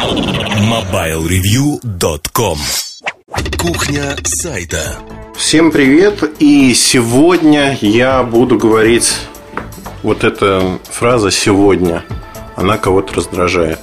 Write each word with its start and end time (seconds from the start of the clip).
MobileReview.com 0.00 2.58
Кухня 3.58 4.16
сайта 4.24 4.96
Всем 5.36 5.70
привет! 5.70 6.24
И 6.38 6.72
сегодня 6.72 7.76
я 7.82 8.22
буду 8.22 8.56
говорить 8.56 9.14
вот 10.02 10.24
эта 10.24 10.78
фраза 10.84 11.30
«сегодня». 11.30 12.02
Она 12.56 12.78
кого-то 12.78 13.16
раздражает. 13.16 13.80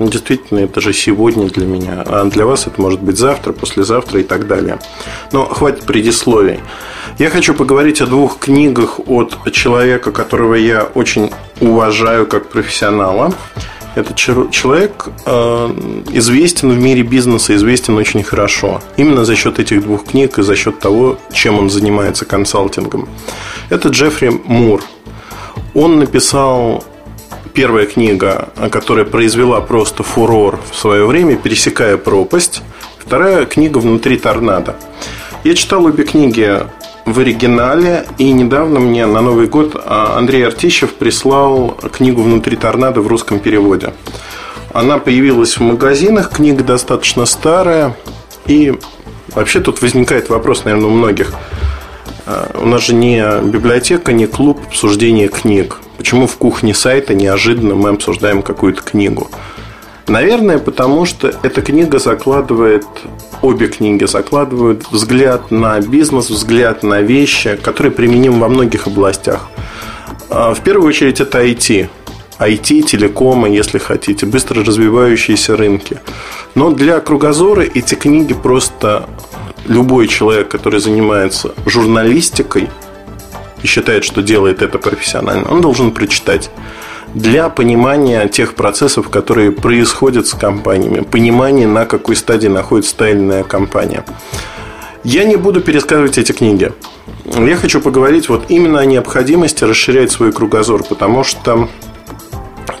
Ну, 0.00 0.08
действительно, 0.08 0.58
это 0.58 0.80
же 0.80 0.92
сегодня 0.92 1.48
для 1.48 1.64
меня. 1.64 2.02
А 2.04 2.24
для 2.24 2.44
вас 2.44 2.66
это 2.66 2.80
может 2.80 3.00
быть 3.00 3.16
завтра, 3.16 3.52
послезавтра 3.52 4.18
и 4.18 4.24
так 4.24 4.48
далее. 4.48 4.80
Но 5.30 5.46
хватит 5.46 5.84
предисловий. 5.84 6.58
Я 7.20 7.30
хочу 7.30 7.54
поговорить 7.54 8.00
о 8.00 8.06
двух 8.06 8.40
книгах 8.40 8.98
от 9.06 9.52
человека, 9.52 10.10
которого 10.10 10.54
я 10.54 10.82
очень 10.82 11.30
уважаю 11.60 12.26
как 12.26 12.48
профессионала. 12.48 13.32
Этот 13.96 14.14
человек 14.16 15.08
э, 15.24 16.02
известен 16.12 16.70
в 16.70 16.78
мире 16.78 17.02
бизнеса, 17.02 17.56
известен 17.56 17.96
очень 17.96 18.22
хорошо. 18.22 18.82
Именно 18.98 19.24
за 19.24 19.34
счет 19.34 19.58
этих 19.58 19.82
двух 19.82 20.04
книг 20.04 20.38
и 20.38 20.42
за 20.42 20.54
счет 20.54 20.78
того, 20.78 21.18
чем 21.32 21.58
он 21.58 21.70
занимается 21.70 22.26
консалтингом. 22.26 23.08
Это 23.70 23.88
Джеффри 23.88 24.42
Мур. 24.44 24.82
Он 25.72 25.98
написал 25.98 26.84
первая 27.54 27.86
книга, 27.86 28.50
которая 28.70 29.06
произвела 29.06 29.62
просто 29.62 30.02
фурор 30.02 30.60
в 30.70 30.76
свое 30.76 31.06
время, 31.06 31.36
«Пересекая 31.36 31.96
пропасть». 31.96 32.62
Вторая 32.98 33.46
книга 33.46 33.78
«Внутри 33.78 34.18
торнадо». 34.18 34.76
Я 35.42 35.54
читал 35.54 35.86
обе 35.86 36.04
книги 36.04 36.66
в 37.06 37.20
оригинале, 37.20 38.04
и 38.18 38.32
недавно 38.32 38.80
мне 38.80 39.06
на 39.06 39.20
Новый 39.20 39.46
год 39.46 39.80
а, 39.82 40.18
Андрей 40.18 40.44
Артищев 40.44 40.92
прислал 40.94 41.78
книгу 41.92 42.20
«Внутри 42.22 42.56
торнадо» 42.56 43.00
в 43.00 43.06
русском 43.06 43.38
переводе. 43.38 43.94
Она 44.72 44.98
появилась 44.98 45.56
в 45.56 45.60
магазинах, 45.60 46.30
книга 46.30 46.64
достаточно 46.64 47.24
старая, 47.24 47.96
и 48.46 48.74
вообще 49.34 49.60
тут 49.60 49.80
возникает 49.80 50.28
вопрос, 50.28 50.64
наверное, 50.64 50.88
у 50.88 50.90
многих. 50.90 51.32
А, 52.26 52.50
у 52.60 52.66
нас 52.66 52.84
же 52.84 52.94
не 52.94 53.22
библиотека, 53.40 54.12
не 54.12 54.26
клуб 54.26 54.60
обсуждения 54.66 55.28
книг. 55.28 55.78
Почему 55.98 56.26
в 56.26 56.36
кухне 56.36 56.74
сайта 56.74 57.14
неожиданно 57.14 57.76
мы 57.76 57.90
обсуждаем 57.90 58.42
какую-то 58.42 58.82
книгу? 58.82 59.30
Наверное, 60.08 60.58
потому 60.58 61.04
что 61.04 61.34
эта 61.42 61.62
книга 61.62 61.98
закладывает, 61.98 62.86
обе 63.42 63.66
книги 63.66 64.04
закладывают 64.04 64.84
взгляд 64.90 65.50
на 65.50 65.80
бизнес, 65.80 66.30
взгляд 66.30 66.84
на 66.84 67.00
вещи, 67.00 67.56
которые 67.56 67.90
применимы 67.90 68.38
во 68.38 68.48
многих 68.48 68.86
областях. 68.86 69.48
А, 70.30 70.54
в 70.54 70.60
первую 70.60 70.88
очередь 70.88 71.20
это 71.20 71.44
IT. 71.44 71.88
IT, 72.38 72.82
телекомы, 72.82 73.48
если 73.48 73.78
хотите, 73.78 74.26
быстро 74.26 74.62
развивающиеся 74.62 75.56
рынки. 75.56 75.98
Но 76.54 76.70
для 76.70 77.00
кругозора 77.00 77.62
эти 77.62 77.94
книги 77.96 78.34
просто 78.34 79.08
любой 79.66 80.06
человек, 80.06 80.48
который 80.48 80.78
занимается 80.78 81.52
журналистикой, 81.66 82.68
и 83.62 83.66
считает, 83.66 84.04
что 84.04 84.22
делает 84.22 84.62
это 84.62 84.78
профессионально, 84.78 85.50
он 85.50 85.60
должен 85.60 85.90
прочитать 85.90 86.50
для 87.16 87.48
понимания 87.48 88.28
тех 88.28 88.54
процессов, 88.54 89.08
которые 89.08 89.50
происходят 89.50 90.26
с 90.26 90.34
компаниями, 90.34 91.00
понимания, 91.00 91.66
на 91.66 91.86
какой 91.86 92.14
стадии 92.14 92.48
находится 92.48 92.94
та 92.94 93.08
или 93.08 93.18
иная 93.18 93.42
компания. 93.42 94.04
Я 95.02 95.24
не 95.24 95.36
буду 95.36 95.62
пересказывать 95.62 96.18
эти 96.18 96.32
книги. 96.32 96.72
Я 97.24 97.56
хочу 97.56 97.80
поговорить 97.80 98.28
вот 98.28 98.44
именно 98.50 98.80
о 98.80 98.84
необходимости 98.84 99.64
расширять 99.64 100.12
свой 100.12 100.30
кругозор, 100.30 100.84
потому 100.84 101.24
что 101.24 101.70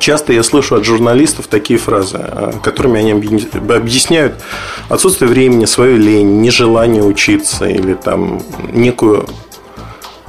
часто 0.00 0.34
я 0.34 0.42
слышу 0.42 0.74
от 0.74 0.84
журналистов 0.84 1.46
такие 1.46 1.78
фразы, 1.78 2.20
которыми 2.62 3.00
они 3.00 3.12
объясняют 3.12 4.34
отсутствие 4.90 5.30
времени, 5.30 5.64
свою 5.64 5.96
лень, 5.96 6.42
нежелание 6.42 7.02
учиться 7.02 7.66
или 7.66 7.94
там 7.94 8.42
некую 8.70 9.26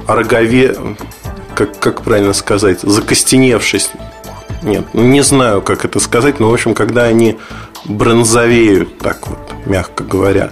рогове, 0.06 0.74
как, 1.58 1.76
как 1.80 2.02
правильно 2.02 2.34
сказать, 2.34 2.82
закостеневшись. 2.82 3.90
Нет, 4.62 4.86
ну 4.92 5.02
не 5.02 5.22
знаю, 5.22 5.60
как 5.60 5.84
это 5.84 5.98
сказать, 5.98 6.38
но, 6.38 6.50
в 6.50 6.54
общем, 6.54 6.72
когда 6.72 7.02
они 7.02 7.36
бронзовеют, 7.84 8.98
так 8.98 9.26
вот, 9.26 9.38
мягко 9.66 10.04
говоря. 10.04 10.50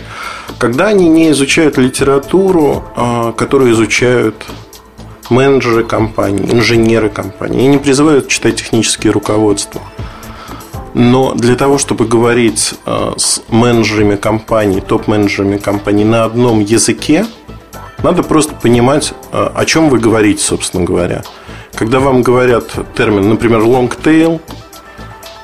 Когда 0.59 0.89
они 0.89 1.09
не 1.09 1.31
изучают 1.31 1.79
литературу, 1.79 2.83
а, 2.97 3.33
которую 3.33 3.73
изучают 3.73 4.35
менеджеры 5.31 5.85
компаний, 5.85 6.51
инженеры 6.51 7.09
компаний, 7.09 7.67
и 7.67 7.69
не 7.69 7.79
призывают 7.79 8.27
читать 8.27 8.57
технические 8.57 9.13
руководства. 9.13 9.83
Но 10.95 11.35
для 11.35 11.55
того, 11.55 11.79
чтобы 11.79 12.07
говорить 12.07 12.75
а, 12.85 13.15
с 13.17 13.43
менеджерами 13.49 14.17
компаний, 14.17 14.81
топ-менеджерами 14.81 15.59
компаний 15.59 16.05
на 16.05 16.25
одном 16.25 16.59
языке, 16.59 17.27
надо 18.07 18.23
просто 18.23 18.55
понимать, 18.55 19.15
э, 19.33 19.51
о 19.53 19.65
чем 19.65 19.89
вы 19.91 19.99
говорите, 19.99 20.41
собственно 20.41 20.85
говоря. 20.85 21.25
Когда 21.75 21.99
вам 21.99 22.23
говорят 22.23 22.65
термин, 22.97 23.29
например, 23.29 23.63
long 23.63 23.93
tail, 24.01 24.41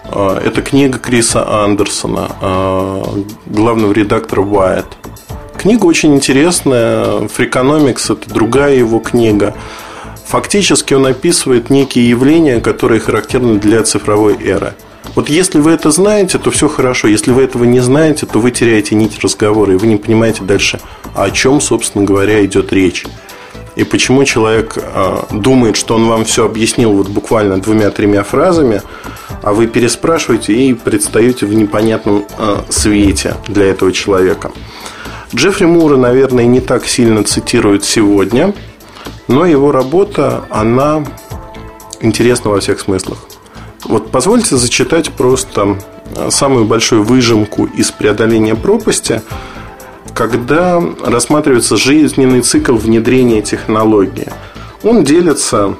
э, 0.04 0.40
это 0.44 0.62
книга 0.62 1.00
Криса 1.00 1.64
Андерсона, 1.64 2.28
э, 2.40 3.02
главного 3.46 3.92
редактора 3.92 4.42
Wired. 4.42 4.86
Книга 5.58 5.86
очень 5.86 6.14
интересная. 6.14 7.22
Freakonomics– 7.22 8.04
это 8.12 8.32
другая 8.32 8.76
его 8.76 9.00
книга. 9.00 9.54
Фактически 10.28 10.94
он 10.94 11.06
описывает 11.06 11.68
некие 11.68 12.08
явления, 12.08 12.60
которые 12.60 13.00
характерны 13.00 13.58
для 13.58 13.82
цифровой 13.82 14.36
эры. 14.40 14.74
Вот 15.14 15.28
если 15.28 15.58
вы 15.58 15.72
это 15.72 15.90
знаете, 15.90 16.38
то 16.38 16.50
все 16.50 16.68
хорошо. 16.68 17.08
Если 17.08 17.32
вы 17.32 17.42
этого 17.42 17.64
не 17.64 17.80
знаете, 17.80 18.26
то 18.26 18.38
вы 18.38 18.50
теряете 18.50 18.94
нить 18.94 19.18
разговора, 19.20 19.74
и 19.74 19.76
вы 19.76 19.86
не 19.86 19.96
понимаете 19.96 20.42
дальше, 20.42 20.80
о 21.14 21.30
чем, 21.30 21.60
собственно 21.60 22.04
говоря, 22.04 22.44
идет 22.44 22.72
речь. 22.72 23.04
И 23.74 23.84
почему 23.84 24.24
человек 24.24 24.76
э, 24.76 25.22
думает, 25.30 25.76
что 25.76 25.94
он 25.94 26.06
вам 26.06 26.24
все 26.24 26.44
объяснил 26.44 26.92
вот 26.92 27.08
буквально 27.08 27.58
двумя-тремя 27.60 28.22
фразами, 28.22 28.82
а 29.42 29.52
вы 29.52 29.66
переспрашиваете 29.66 30.52
и 30.52 30.74
предстаете 30.74 31.46
в 31.46 31.54
непонятном 31.54 32.26
э, 32.38 32.56
свете 32.68 33.36
для 33.48 33.66
этого 33.66 33.90
человека. 33.92 34.52
Джеффри 35.34 35.64
Мура, 35.64 35.96
наверное, 35.96 36.44
не 36.44 36.60
так 36.60 36.86
сильно 36.86 37.24
цитируют 37.24 37.84
сегодня, 37.84 38.54
но 39.26 39.46
его 39.46 39.72
работа, 39.72 40.44
она 40.50 41.04
интересна 42.00 42.50
во 42.50 42.60
всех 42.60 42.80
смыслах. 42.80 43.26
Вот 43.84 44.10
позвольте 44.10 44.56
зачитать 44.56 45.10
просто 45.10 45.78
э, 46.16 46.30
самую 46.30 46.64
большую 46.64 47.02
выжимку 47.02 47.64
из 47.66 47.90
преодоления 47.90 48.54
пропасти, 48.54 49.22
когда 50.14 50.82
рассматривается 51.04 51.76
жизненный 51.76 52.42
цикл 52.42 52.74
внедрения 52.74 53.42
технологии. 53.42 54.28
Он 54.82 55.04
делится 55.04 55.76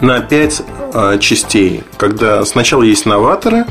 на 0.00 0.20
пять 0.20 0.62
э, 0.92 1.18
частей, 1.20 1.82
когда 1.96 2.44
сначала 2.44 2.82
есть 2.82 3.06
новаторы, 3.06 3.66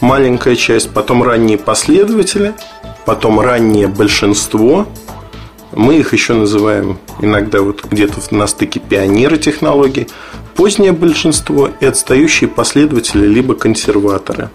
маленькая 0.00 0.56
часть, 0.56 0.90
потом 0.90 1.22
ранние 1.22 1.58
последователи, 1.58 2.54
потом 3.06 3.40
раннее 3.40 3.88
большинство, 3.88 4.86
мы 5.72 5.98
их 5.98 6.12
еще 6.12 6.34
называем 6.34 6.98
иногда 7.20 7.60
вот 7.60 7.84
где-то 7.84 8.34
на 8.34 8.46
стыке 8.46 8.80
пионеры 8.80 9.38
технологий, 9.38 10.08
позднее 10.60 10.92
большинство 10.92 11.70
и 11.80 11.86
отстающие 11.86 12.46
последователи 12.46 13.26
либо 13.26 13.54
консерваторы. 13.54 14.50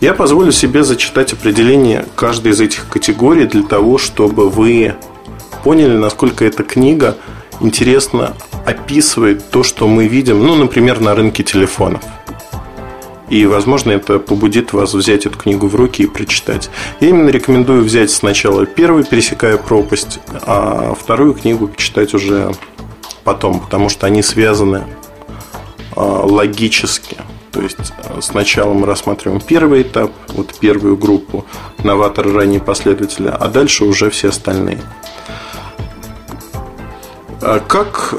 Я 0.00 0.14
позволю 0.14 0.50
себе 0.50 0.82
зачитать 0.82 1.34
определение 1.34 2.06
каждой 2.16 2.52
из 2.52 2.60
этих 2.62 2.88
категорий 2.88 3.44
для 3.44 3.64
того, 3.64 3.98
чтобы 3.98 4.48
вы 4.48 4.94
поняли, 5.62 5.94
насколько 5.94 6.46
эта 6.46 6.62
книга 6.62 7.18
интересно 7.60 8.34
описывает 8.64 9.50
то, 9.50 9.62
что 9.62 9.86
мы 9.88 10.08
видим, 10.08 10.42
ну, 10.42 10.54
например, 10.54 11.00
на 11.00 11.14
рынке 11.14 11.42
телефонов. 11.42 12.02
И, 13.28 13.44
возможно, 13.44 13.90
это 13.90 14.18
побудит 14.18 14.72
вас 14.72 14.94
взять 14.94 15.26
эту 15.26 15.38
книгу 15.38 15.66
в 15.66 15.74
руки 15.74 16.04
и 16.04 16.06
прочитать. 16.06 16.70
Я 17.00 17.10
именно 17.10 17.28
рекомендую 17.28 17.84
взять 17.84 18.10
сначала 18.10 18.64
первую 18.64 19.04
«Пересекая 19.04 19.58
пропасть», 19.58 20.20
а 20.46 20.94
вторую 20.98 21.34
книгу 21.34 21.68
почитать 21.68 22.14
уже 22.14 22.54
потом, 23.24 23.60
потому 23.60 23.88
что 23.88 24.06
они 24.06 24.22
связаны 24.22 24.84
а, 25.96 26.00
логически. 26.24 27.16
То 27.50 27.62
есть 27.62 27.92
а, 27.98 28.20
сначала 28.20 28.72
мы 28.74 28.86
рассматриваем 28.86 29.40
первый 29.40 29.82
этап, 29.82 30.12
вот 30.28 30.54
первую 30.58 30.96
группу, 30.96 31.44
новаторы, 31.82 32.32
ранние 32.32 32.60
последователи, 32.60 33.28
а 33.28 33.48
дальше 33.48 33.84
уже 33.84 34.10
все 34.10 34.28
остальные. 34.28 34.80
А 37.40 37.60
как, 37.60 38.14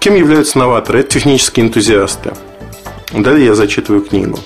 кем 0.00 0.16
являются 0.16 0.58
новаторы? 0.58 1.00
Это 1.00 1.10
технические 1.10 1.66
энтузиасты. 1.66 2.32
Далее 3.12 3.46
я 3.46 3.54
зачитываю 3.54 4.02
книгу. 4.02 4.38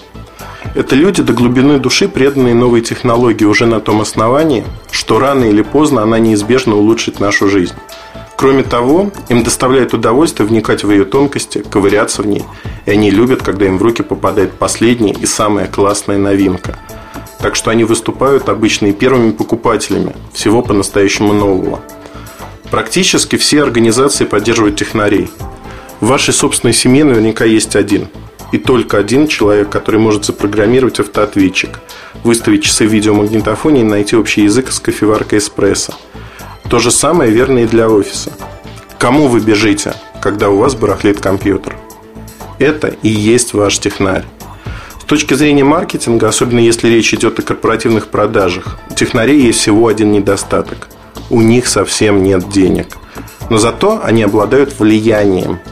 Это 0.75 0.95
люди 0.95 1.21
до 1.23 1.33
глубины 1.33 1.81
души, 1.81 2.09
преданные 2.09 2.55
новой 2.55 2.81
технологии 2.81 3.45
уже 3.45 3.67
на 3.67 3.81
том 3.81 4.01
основании, 4.01 4.65
что 4.93 5.19
рано 5.19 5.45
или 5.45 5.63
поздно 5.63 6.03
она 6.03 6.21
неизбежно 6.21 6.77
улучшит 6.77 7.19
нашу 7.19 7.49
жизнь. 7.49 7.75
Кроме 8.41 8.63
того, 8.63 9.13
им 9.29 9.43
доставляет 9.43 9.93
удовольствие 9.93 10.49
вникать 10.49 10.83
в 10.83 10.91
ее 10.91 11.05
тонкости, 11.05 11.63
ковыряться 11.71 12.23
в 12.23 12.27
ней 12.27 12.43
И 12.87 12.91
они 12.91 13.11
любят, 13.11 13.43
когда 13.43 13.67
им 13.67 13.77
в 13.77 13.83
руки 13.83 14.03
попадает 14.03 14.53
последняя 14.55 15.13
и 15.13 15.27
самая 15.27 15.67
классная 15.67 16.17
новинка. 16.17 16.79
Так 17.39 17.55
что 17.55 17.71
они 17.71 17.85
выступают 17.85 18.49
обычно 18.49 18.87
и 18.87 18.93
первыми 18.93 19.33
покупателями 19.33 20.17
всего 20.33 20.63
по-настоящему 20.63 21.35
нового. 21.35 21.81
Практически 22.71 23.37
все 23.37 23.63
организации 23.63 24.25
поддерживают 24.25 24.77
технарей. 24.77 25.31
В 26.01 26.07
вашей 26.07 26.33
собственной 26.33 26.73
семье 26.73 27.05
наверняка 27.05 27.45
есть 27.45 27.77
один. 27.77 28.09
И 28.53 28.59
только 28.59 28.97
один 28.97 29.29
человек, 29.29 29.69
который 29.69 30.01
может 30.01 30.25
запрограммировать 30.25 30.99
автоответчик, 30.99 31.79
выставить 32.25 32.65
часы 32.65 32.87
в 32.87 32.91
видеомагнитофоне 32.91 33.83
и 33.83 33.85
найти 33.85 34.17
общий 34.17 34.45
язык 34.45 34.73
с 34.73 34.81
кофеваркой 34.81 35.41
эспрессо. 35.41 35.93
То 36.71 36.79
же 36.79 36.91
самое 36.91 37.33
верно 37.33 37.59
и 37.59 37.67
для 37.67 37.91
офиса. 37.91 38.31
Кому 38.99 39.27
вы 39.27 39.41
бежите, 39.41 39.93
когда 40.23 40.51
у 40.51 40.57
вас 40.57 40.75
барахлит 40.75 41.21
компьютер? 41.21 41.77
Это 42.59 42.95
и 43.03 43.09
есть 43.09 43.53
ваш 43.55 43.79
технарь. 43.81 44.25
С 45.03 45.05
точки 45.05 45.35
зрения 45.35 45.65
маркетинга, 45.65 46.29
особенно 46.29 46.61
если 46.61 46.89
речь 46.89 47.13
идет 47.13 47.41
о 47.41 47.43
корпоративных 47.43 48.07
продажах, 48.07 48.79
у 48.89 48.95
технарей 48.95 49.43
есть 49.43 49.59
всего 49.59 49.89
один 49.89 50.13
недостаток. 50.13 50.89
У 51.29 51.41
них 51.41 51.67
совсем 51.67 52.23
нет 52.23 52.49
денег. 52.49 52.97
Но 53.51 53.59
зато 53.59 54.01
они 54.03 54.23
обладают 54.23 54.79
влиянием– 54.79 55.59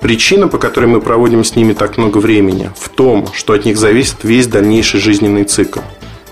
Причина, 0.00 0.46
по 0.46 0.58
которой 0.58 0.86
мы 0.86 1.00
проводим 1.00 1.42
с 1.42 1.56
ними 1.56 1.72
так 1.72 1.96
много 1.96 2.18
времени, 2.18 2.70
в 2.78 2.90
том, 2.90 3.26
что 3.32 3.54
от 3.54 3.64
них 3.64 3.76
зависит 3.76 4.18
весь 4.22 4.46
дальнейший 4.46 5.00
жизненный 5.00 5.42
цикл. 5.42 5.80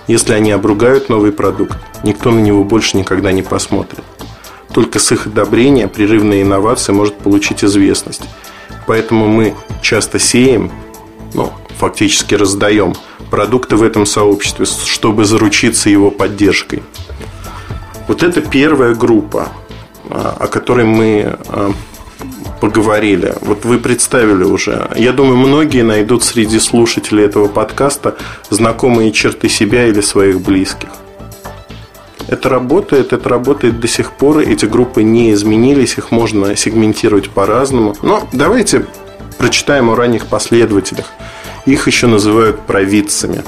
Если 0.07 0.33
они 0.33 0.53
обругают 0.53 1.09
новый 1.09 1.33
продукт, 1.33 1.77
никто 2.05 2.31
на 2.31 2.41
него 2.41 2.65
больше 2.65 2.97
никогда 2.97 3.33
не 3.33 3.43
посмотрит. 3.43 4.05
Только 4.73 4.99
с 4.99 5.13
их 5.13 5.27
одобрения 5.27 5.89
прерывная 5.89 6.43
инновация 6.43 6.93
может 6.93 7.17
получить 7.17 7.65
известность. 7.65 8.23
Поэтому 8.87 9.29
мы 9.29 9.55
часто 9.83 10.19
сеем, 10.19 10.71
ну, 11.33 11.53
фактически 11.79 12.35
раздаем 12.35 12.95
продукты 13.31 13.77
в 13.77 13.83
этом 13.83 14.07
сообществе, 14.07 14.67
чтобы 14.67 15.25
заручиться 15.25 15.91
его 15.91 16.11
поддержкой. 16.11 16.83
Вот 18.07 18.23
это 18.23 18.41
первая 18.41 18.95
группа, 18.95 19.49
а, 20.11 20.37
о 20.41 20.47
которой 20.49 20.85
мы 20.85 21.39
а, 21.49 21.73
поговорили. 22.61 23.35
Вот 23.41 23.65
вы 23.65 23.79
представили 23.79 24.45
уже. 24.45 24.91
Я 24.97 25.13
думаю, 25.13 25.37
многие 25.37 25.83
найдут 25.83 26.25
среди 26.25 26.59
слушателей 26.59 27.25
этого 27.25 27.49
подкаста 27.49 28.17
знакомые 28.51 29.13
черты 29.13 29.49
себя 29.49 29.87
или 29.87 30.01
своих 30.01 30.41
близких. 30.41 30.89
Это 32.35 32.49
работает, 32.49 33.13
это 33.13 33.29
работает 33.29 33.79
до 33.79 33.87
сих 33.87 34.11
пор. 34.11 34.41
Эти 34.41 34.67
группы 34.67 35.05
не 35.05 35.33
изменились, 35.33 35.99
их 35.99 36.11
можно 36.11 36.57
сегментировать 36.57 37.31
по-разному. 37.31 37.95
Но 38.03 38.27
давайте 38.33 38.87
прочитаем 39.39 39.89
о 39.89 39.95
ранних 39.95 40.27
последователях. 40.27 41.07
Их 41.65 41.87
еще 41.87 42.09
называют 42.09 42.59
провидцами. 42.63 43.45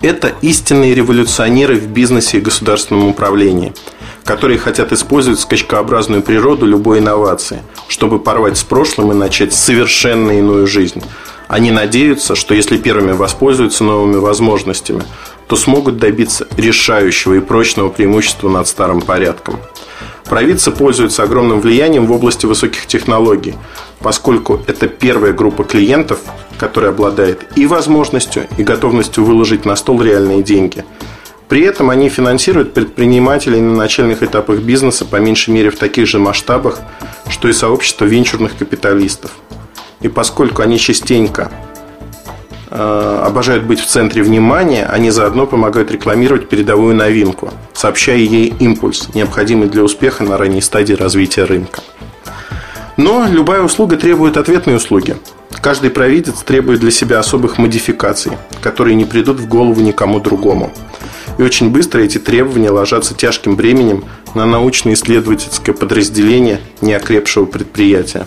Это 0.00 0.32
истинные 0.40 0.92
революционеры 0.96 1.76
в 1.76 1.86
бизнесе 1.86 2.38
и 2.38 2.40
государственном 2.40 3.06
управлении– 3.06 3.72
которые 4.24 4.58
хотят 4.58 4.90
использовать 4.90 5.38
скачкообразную 5.38 6.22
природу 6.22 6.64
любой 6.64 7.00
инновации, 7.00 7.62
чтобы 7.88 8.18
порвать 8.18 8.56
с 8.56 8.64
прошлым 8.64 9.12
и 9.12 9.14
начать 9.14 9.52
совершенно 9.52 10.30
иную 10.32 10.66
жизнь. 10.66 11.02
Они 11.48 11.70
надеются, 11.70 12.34
что 12.34 12.54
если 12.54 12.76
первыми 12.76 13.12
воспользуются 13.12 13.84
новыми 13.84 14.16
возможностями, 14.16 15.02
то 15.46 15.56
смогут 15.56 15.98
добиться 15.98 16.46
решающего 16.56 17.34
и 17.34 17.40
прочного 17.40 17.90
преимущества 17.90 18.48
над 18.48 18.66
старым 18.66 19.00
порядком. 19.00 19.58
Провидцы 20.24 20.70
пользуются 20.70 21.22
огромным 21.22 21.60
влиянием 21.60 22.06
в 22.06 22.12
области 22.12 22.46
высоких 22.46 22.86
технологий, 22.86 23.54
поскольку 24.00 24.60
это 24.66 24.88
первая 24.88 25.32
группа 25.32 25.64
клиентов, 25.64 26.20
которая 26.58 26.92
обладает 26.92 27.46
и 27.56 27.66
возможностью, 27.66 28.46
и 28.56 28.62
готовностью 28.62 29.24
выложить 29.24 29.64
на 29.64 29.76
стол 29.76 30.02
реальные 30.02 30.42
деньги– 30.42 30.84
при 31.48 31.62
этом 31.62 31.90
они 31.90 32.08
финансируют 32.08 32.72
предпринимателей 32.72 33.60
на 33.60 33.76
начальных 33.76 34.22
этапах 34.22 34.60
бизнеса 34.60 35.04
по 35.04 35.16
меньшей 35.16 35.50
мере 35.50 35.70
в 35.70 35.76
таких 35.76 36.06
же 36.06 36.18
масштабах, 36.18 36.80
что 37.28 37.48
и 37.48 37.52
сообщество 37.52 38.06
венчурных 38.06 38.56
капиталистов. 38.56 39.30
И 40.00 40.08
поскольку 40.08 40.62
они 40.62 40.78
частенько 40.78 41.50
э, 42.70 43.22
обожают 43.24 43.64
быть 43.64 43.80
в 43.80 43.86
центре 43.86 44.22
внимания, 44.22 44.86
они 44.86 45.10
заодно 45.10 45.46
помогают 45.46 45.90
рекламировать 45.90 46.48
передовую 46.48 46.94
новинку, 46.94 47.50
сообщая 47.72 48.18
ей 48.18 48.54
импульс, 48.58 49.08
необходимый 49.14 49.68
для 49.68 49.82
успеха 49.82 50.24
на 50.24 50.36
ранней 50.36 50.60
стадии 50.60 50.94
развития 50.94 51.44
рынка. 51.44 51.80
Но 52.96 53.26
любая 53.26 53.62
услуга 53.62 53.96
требует 53.96 54.36
ответной 54.36 54.76
услуги. 54.76 55.16
Каждый 55.60 55.90
провидец 55.90 56.42
требует 56.42 56.80
для 56.80 56.90
себя 56.90 57.18
особых 57.18 57.58
модификаций, 57.58 58.32
которые 58.60 58.94
не 58.94 59.04
придут 59.04 59.40
в 59.40 59.48
голову 59.48 59.80
никому 59.80 60.20
другому– 60.20 60.72
и 61.38 61.42
очень 61.42 61.70
быстро 61.70 62.00
эти 62.00 62.18
требования 62.18 62.70
ложатся 62.70 63.14
тяжким 63.14 63.56
бременем 63.56 64.04
на 64.34 64.46
научно-исследовательское 64.46 65.74
подразделение 65.74 66.60
неокрепшего 66.80 67.44
предприятия. 67.44 68.26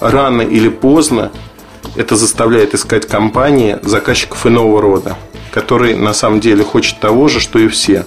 Рано 0.00 0.42
или 0.42 0.68
поздно 0.68 1.30
это 1.94 2.16
заставляет 2.16 2.74
искать 2.74 3.06
компании 3.06 3.78
заказчиков 3.82 4.46
иного 4.46 4.80
рода, 4.80 5.16
который 5.52 5.96
на 5.96 6.12
самом 6.12 6.40
деле 6.40 6.64
хочет 6.64 7.00
того 7.00 7.28
же, 7.28 7.40
что 7.40 7.58
и 7.58 7.68
все. 7.68 8.04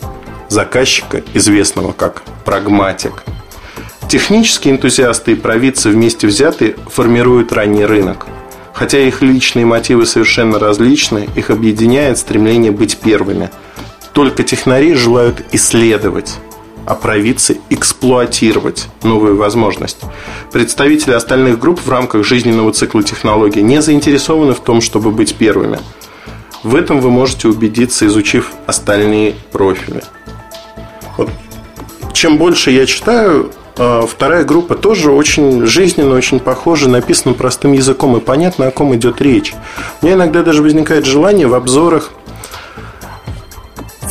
Заказчика, 0.50 1.24
известного 1.34 1.92
как 1.92 2.24
прагматик. 2.46 3.24
Технические 4.10 4.74
энтузиасты 4.74 5.34
и 5.34 5.36
провидцы 5.36 5.90
вместе 5.90 6.28
взятые 6.28 6.76
формируют 6.90 7.54
ранний 7.54 7.86
рынок. 7.86 8.28
Хотя 8.74 9.00
их 9.00 9.22
личные 9.22 9.66
мотивы 9.66 10.06
совершенно 10.06 10.58
различны, 10.58 11.28
их 11.36 11.50
объединяет 11.50 12.18
стремление 12.18 12.72
быть 12.72 12.98
первыми– 12.98 13.50
только 14.20 14.44
технари 14.44 14.96
желают 14.96 15.44
исследовать 15.54 16.40
а 16.90 16.96
эксплуатировать 17.70 18.88
новую 19.04 19.38
возможность. 19.38 20.00
Представители 20.52 21.14
остальных 21.14 21.60
групп 21.60 21.80
в 21.80 21.90
рамках 21.90 22.26
жизненного 22.26 22.74
цикла 22.74 23.04
технологий 23.04 23.62
не 23.62 23.80
заинтересованы 23.80 24.54
в 24.54 24.60
том, 24.60 24.82
чтобы 24.82 25.12
быть 25.12 25.36
первыми. 25.36 25.80
В 26.64 26.76
этом 26.76 27.00
вы 27.00 27.12
можете 27.12 27.48
убедиться, 27.48 28.08
изучив 28.08 28.52
остальные 28.66 29.36
профили. 29.52 30.04
Вот. 31.16 31.30
Чем 32.14 32.38
больше 32.38 32.72
я 32.72 32.88
читаю, 32.88 33.52
а, 33.78 34.08
вторая 34.08 34.44
группа 34.44 34.74
тоже 34.74 35.12
очень 35.12 35.68
жизненно, 35.68 36.16
очень 36.16 36.40
похожа, 36.40 36.90
написана 36.90 37.36
простым 37.36 37.74
языком 37.74 38.18
и 38.18 38.20
понятно, 38.20 38.68
о 38.68 38.72
ком 38.72 38.96
идет 38.96 39.22
речь. 39.22 39.54
У 40.02 40.06
меня 40.06 40.16
иногда 40.16 40.42
даже 40.42 40.64
возникает 40.64 41.06
желание 41.06 41.46
в 41.46 41.54
обзорах 41.54 42.12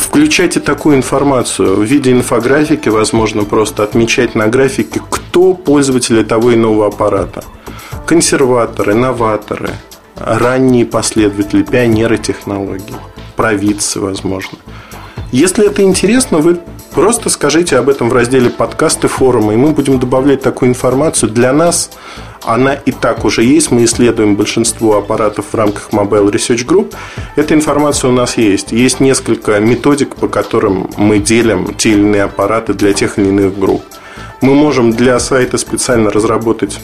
Включайте 0.09 0.59
такую 0.61 0.97
информацию 0.97 1.77
в 1.77 1.83
виде 1.83 2.11
инфографики, 2.11 2.89
возможно, 2.89 3.45
просто 3.45 3.83
отмечать 3.83 4.35
на 4.35 4.47
графике, 4.47 5.03
кто 5.11 5.53
пользователи 5.53 6.23
того 6.23 6.55
иного 6.55 6.87
аппарата. 6.87 7.45
Консерваторы, 8.07 8.95
новаторы, 8.95 9.69
ранние 10.17 10.87
последователи, 10.87 11.63
пионеры 11.63 12.17
технологий, 12.17 12.97
провидцы, 13.37 14.01
возможно. 14.01 14.57
Если 15.31 15.67
это 15.67 15.83
интересно, 15.83 16.39
вы 16.39 16.59
просто 16.95 17.29
скажите 17.29 17.77
об 17.77 17.91
этом 17.91 18.09
в 18.09 18.15
разделе 18.15 18.49
подкасты 18.49 19.09
форума, 19.09 19.53
и 19.53 19.57
мы 19.57 19.73
будем 19.73 20.01
добавлять 20.01 20.41
такую 20.41 20.71
информацию. 20.71 21.31
Для 21.31 21.53
нас 21.53 21.91
она 22.45 22.75
и 22.75 22.93
так 22.93 23.25
уже 23.25 23.43
есть. 23.43 23.71
Мы 23.71 23.85
исследуем 23.85 24.37
большинство 24.37 24.97
аппаратов 24.97 25.47
в 25.53 25.55
рамках 25.55 25.91
Mobile 25.91 26.31
Research 26.31 26.67
Group. 26.67 26.95
Эта 27.37 27.55
информация 27.55 28.11
у 28.11 28.13
нас 28.13 28.37
есть. 28.37 28.73
Есть 28.73 29.01
несколько 29.01 29.59
методик, 29.61 30.17
по 30.17 30.29
которым 30.29 30.91
мы 30.97 31.19
делим 31.19 31.75
те 31.75 31.91
или 31.91 32.01
иные 32.01 32.25
аппараты 32.25 32.75
для 32.75 32.93
тех 32.93 33.19
или 33.19 33.29
иных 33.29 33.59
групп. 33.59 33.83
Мы 34.41 34.55
можем 34.55 34.93
для 34.93 35.19
сайта 35.19 35.59
специально 35.59 36.11
разработать 36.11 36.79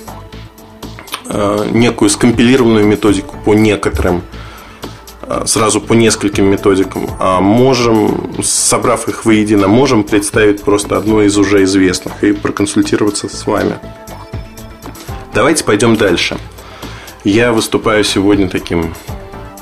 э, 1.28 1.66
некую 1.70 2.10
скомпилированную 2.10 2.84
методику 2.84 3.36
по 3.44 3.54
некоторым 3.54 4.22
э, 5.22 5.44
сразу 5.46 5.80
по 5.80 5.92
нескольким 5.92 6.46
методикам, 6.46 7.08
а 7.20 7.40
можем, 7.40 8.42
собрав 8.42 9.08
их 9.08 9.24
воедино, 9.24 9.68
можем 9.68 10.02
представить 10.02 10.62
просто 10.62 10.96
одну 10.96 11.22
из 11.22 11.38
уже 11.38 11.62
известных 11.62 12.24
и 12.24 12.32
проконсультироваться 12.32 13.28
с 13.28 13.46
вами. 13.46 13.78
Давайте 15.34 15.64
пойдем 15.64 15.96
дальше. 15.96 16.38
Я 17.24 17.52
выступаю 17.52 18.04
сегодня 18.04 18.48
таким 18.48 18.94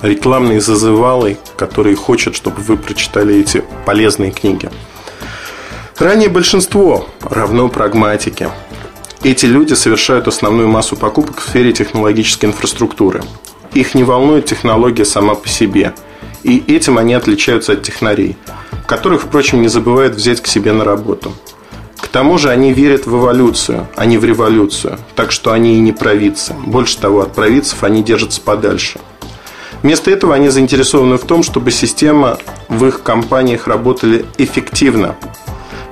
рекламной 0.02 0.60
зазывалой, 0.60 1.38
который 1.56 1.94
хочет, 1.94 2.36
чтобы 2.36 2.60
вы 2.60 2.76
прочитали 2.76 3.36
эти 3.36 3.64
полезные 3.86 4.32
книги. 4.32 4.68
Ранее 5.96 6.28
большинство 6.28 7.08
равно 7.22 7.70
прагматике. 7.70 8.50
Эти 9.22 9.46
люди 9.46 9.72
совершают 9.72 10.28
основную 10.28 10.68
массу 10.68 10.94
покупок 10.94 11.40
в 11.40 11.48
сфере 11.48 11.72
технологической 11.72 12.50
инфраструктуры. 12.50 13.22
Их 13.72 13.94
не 13.94 14.04
волнует 14.04 14.44
технология 14.44 15.06
сама 15.06 15.34
по 15.34 15.48
себе. 15.48 15.94
И 16.42 16.62
этим 16.68 16.98
они 16.98 17.14
отличаются 17.14 17.72
от 17.72 17.82
технарей, 17.82 18.36
которых, 18.86 19.22
впрочем, 19.22 19.62
не 19.62 19.68
забывают 19.68 20.16
взять 20.16 20.42
к 20.42 20.46
себе 20.48 20.74
на 20.74 20.84
работу– 20.84 21.32
тому 22.12 22.38
же 22.38 22.50
они 22.50 22.72
верят 22.72 23.06
в 23.06 23.16
эволюцию, 23.16 23.88
а 23.96 24.04
не 24.04 24.18
в 24.18 24.24
революцию. 24.24 24.98
Так 25.14 25.32
что 25.32 25.52
они 25.52 25.76
и 25.76 25.80
не 25.80 25.92
провидцы. 25.92 26.54
Больше 26.66 26.98
того, 26.98 27.22
от 27.22 27.34
провидцев 27.34 27.82
они 27.82 28.02
держатся 28.02 28.40
подальше. 28.40 29.00
Вместо 29.82 30.10
этого 30.10 30.34
они 30.34 30.48
заинтересованы 30.48 31.16
в 31.16 31.24
том, 31.24 31.42
чтобы 31.42 31.70
система 31.70 32.38
в 32.68 32.86
их 32.86 33.02
компаниях 33.02 33.66
работали 33.66 34.26
эффективно. 34.38 35.16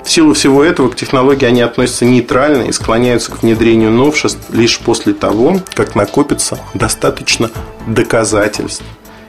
В 0.04 0.10
силу 0.10 0.32
всего 0.34 0.62
этого 0.62 0.88
к 0.88 0.96
технологии 0.96 1.44
они 1.44 1.60
относятся 1.60 2.04
нейтрально 2.04 2.64
и 2.64 2.72
склоняются 2.72 3.32
к 3.32 3.42
внедрению 3.42 3.90
новшеств 3.90 4.50
лишь 4.50 4.78
после 4.78 5.12
того, 5.12 5.60
как 5.74 5.94
накопится 5.94 6.58
достаточно 6.74 7.50
доказательств 7.86 8.84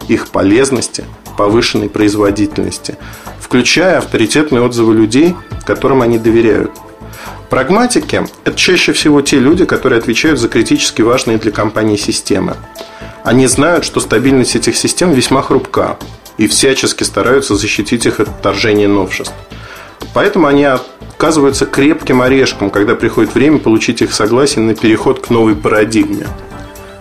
их 0.08 0.28
полезности, 0.28 1.06
повышенной 1.38 1.90
производительности, 1.90 2.98
включая 3.51 3.98
авторитетные 3.98 4.63
отзывы 4.63 4.96
людей, 4.96 5.36
которым 5.65 6.01
они 6.01 6.17
доверяют. 6.17 6.72
Прагматики– 7.50 8.25
это 8.46 8.58
чаще 8.58 8.93
всего 8.93 9.22
те 9.22 9.39
люди, 9.39 9.65
которые 9.65 10.00
отвечают 10.00 10.39
за 10.39 10.48
критически 10.48 11.01
важные 11.01 11.38
для 11.38 11.51
компании 11.51 11.98
системы. 11.98 12.55
Они 13.25 13.48
знают, 13.48 13.84
что 13.84 14.00
стабильность 14.00 14.55
этих 14.55 14.77
систем 14.77 15.12
весьма 15.12 15.41
хрупка 15.41 15.98
и 16.38 16.48
всячески 16.48 17.03
стараются 17.03 17.58
защитить 17.58 18.05
их 18.05 18.22
от 18.22 18.29
вторжения 18.29 18.88
новшеств. 18.88 19.34
Поэтому 20.13 20.48
они 20.48 20.63
оказываются 20.63 21.65
крепким 21.65 22.22
орешком, 22.22 22.70
когда 22.70 22.96
приходит 22.96 23.36
время 23.36 23.60
получить 23.60 24.01
их 24.01 24.13
согласие 24.13 24.63
на 24.63 24.75
переход 24.75 25.20
к 25.20 25.29
новой 25.29 25.58
парадигме– 25.58 26.25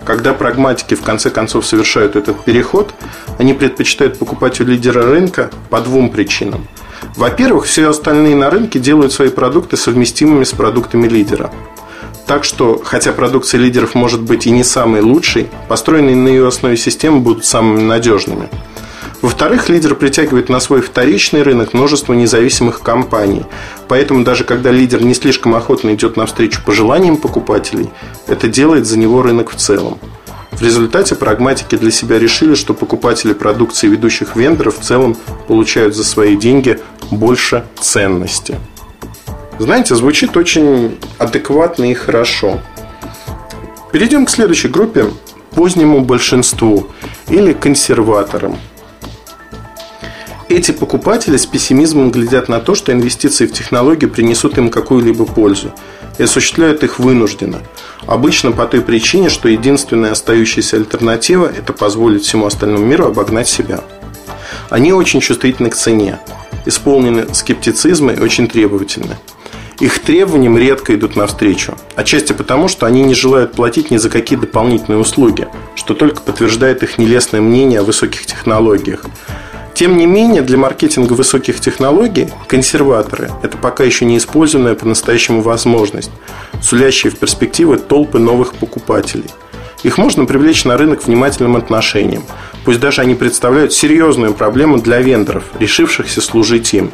когда 0.05 0.33
прагматики 0.33 0.95
в 0.95 1.01
конце 1.01 1.29
концов 1.29 1.65
совершают 1.65 2.15
этот 2.15 2.43
переход, 2.43 2.93
они 3.37 3.53
предпочитают 3.53 4.17
покупать 4.17 4.59
у 4.61 4.65
лидера 4.65 5.03
рынка 5.03 5.49
по 5.69 5.81
двум 5.81 6.09
причинам. 6.09 6.67
Во-первых, 7.15 7.65
все 7.65 7.89
остальные 7.89 8.35
на 8.35 8.49
рынке 8.49 8.79
делают 8.79 9.11
свои 9.13 9.29
продукты 9.29 9.77
совместимыми 9.77 10.43
с 10.43 10.51
продуктами 10.51 11.07
лидера. 11.07 11.51
Так 12.27 12.43
что, 12.43 12.81
хотя 12.83 13.11
продукция 13.11 13.59
лидеров 13.59 13.95
может 13.95 14.21
быть 14.21 14.47
и 14.47 14.51
не 14.51 14.63
самой 14.63 15.01
лучшей, 15.01 15.49
построенные 15.67 16.15
на 16.15 16.27
ее 16.29 16.47
основе 16.47 16.77
системы 16.77 17.19
будут 17.19 17.45
самыми 17.45 17.81
надежными– 17.81 18.49
во-вторых, 19.21 19.69
лидер 19.69 19.93
притягивает 19.93 20.49
на 20.49 20.59
свой 20.59 20.81
вторичный 20.81 21.43
рынок 21.43 21.73
множество 21.73 22.13
независимых 22.13 22.81
компаний. 22.81 23.45
Поэтому 23.87 24.23
даже 24.23 24.43
когда 24.43 24.71
лидер 24.71 25.03
не 25.03 25.13
слишком 25.13 25.53
охотно 25.53 25.93
идет 25.93 26.17
навстречу 26.17 26.61
пожеланиям 26.65 27.17
покупателей, 27.17 27.91
это 28.27 28.47
делает 28.47 28.87
за 28.87 28.97
него 28.97 29.21
рынок 29.21 29.51
в 29.51 29.55
целом. 29.55 29.99
В 30.51 30.63
результате 30.63 31.15
прагматики 31.15 31.77
для 31.77 31.91
себя 31.91 32.17
решили, 32.17 32.55
что 32.55 32.73
покупатели 32.73 33.33
продукции 33.33 33.87
ведущих 33.87 34.35
вендоров 34.35 34.79
в 34.79 34.83
целом 34.83 35.15
получают 35.47 35.95
за 35.95 36.03
свои 36.03 36.35
деньги 36.35 36.79
больше 37.11 37.65
ценности. 37.79 38.57
Знаете, 39.59 39.95
звучит 39.95 40.35
очень 40.35 40.97
адекватно 41.19 41.91
и 41.91 41.93
хорошо. 41.93 42.59
Перейдем 43.91 44.25
к 44.25 44.31
следующей 44.31 44.67
группе– 44.67 45.05
позднему 45.51 46.01
большинству 46.01 46.87
или 47.29 47.53
консерваторам– 47.53 48.57
эти 50.51 50.71
покупатели 50.71 51.37
с 51.37 51.45
пессимизмом 51.45 52.11
глядят 52.11 52.49
на 52.49 52.59
то, 52.59 52.75
что 52.75 52.91
инвестиции 52.91 53.45
в 53.45 53.53
технологии 53.53 54.05
принесут 54.05 54.57
им 54.57 54.69
какую-либо 54.69 55.25
пользу 55.25 55.71
и 56.17 56.23
осуществляют 56.23 56.83
их 56.83 56.99
вынужденно. 56.99 57.59
Обычно 58.07 58.51
по 58.51 58.65
той 58.65 58.81
причине, 58.81 59.29
что 59.29 59.49
единственная 59.49 60.11
остающаяся 60.11 60.77
альтернатива– 60.77 61.51
это 61.57 61.73
позволить 61.73 62.23
всему 62.23 62.45
остальному 62.45 62.85
миру 62.85 63.05
обогнать 63.05 63.47
себя. 63.47 63.81
Они 64.69 64.93
очень 64.93 65.19
чувствительны 65.19 65.69
к 65.69 65.75
цене, 65.75 66.19
исполнены 66.65 67.33
скептицизма 67.33 68.13
и 68.13 68.19
очень 68.19 68.47
требовательны. 68.47 69.17
Их 69.79 69.97
требованиям 69.99 70.57
редко 70.57 70.93
идут 70.93 71.15
навстречу. 71.15 71.75
Отчасти 71.95 72.33
потому, 72.33 72.67
что 72.67 72.85
они 72.85 73.01
не 73.01 73.15
желают 73.15 73.53
платить 73.53 73.89
ни 73.89 73.97
за 73.97 74.11
какие 74.11 74.37
дополнительные 74.37 74.99
услуги, 74.99 75.47
что 75.75 75.95
только 75.95 76.21
подтверждает 76.21 76.83
их 76.83 76.99
нелестное 76.99 77.41
мнение 77.41 77.79
о 77.79 77.83
высоких 77.83 78.25
технологиях. 78.27 79.05
Тем 79.73 79.97
не 79.97 80.05
менее, 80.05 80.41
для 80.41 80.57
маркетинга 80.57 81.13
высоких 81.13 81.59
технологий 81.59 82.29
консерваторы– 82.47 83.31
это 83.43 83.57
пока 83.57 83.83
еще 83.83 84.05
не 84.05 84.17
использованная 84.17 84.75
по-настоящему 84.75 85.41
возможность, 85.41 86.11
сулящая 86.61 87.11
в 87.11 87.17
перспективы 87.17 87.77
толпы 87.77 88.19
новых 88.19 88.53
покупателей. 88.53 89.29
Их 89.83 89.97
можно 89.97 90.25
привлечь 90.25 90.65
на 90.65 90.77
рынок 90.77 91.05
внимательным 91.05 91.55
отношением, 91.55 92.23
пусть 92.65 92.79
даже 92.79 93.01
они 93.01 93.15
представляют 93.15 93.73
серьезную 93.73 94.33
проблему 94.33 94.77
для 94.77 95.01
вендоров, 95.01 95.45
решившихся 95.59 96.21
служить 96.21 96.73
им. 96.73 96.91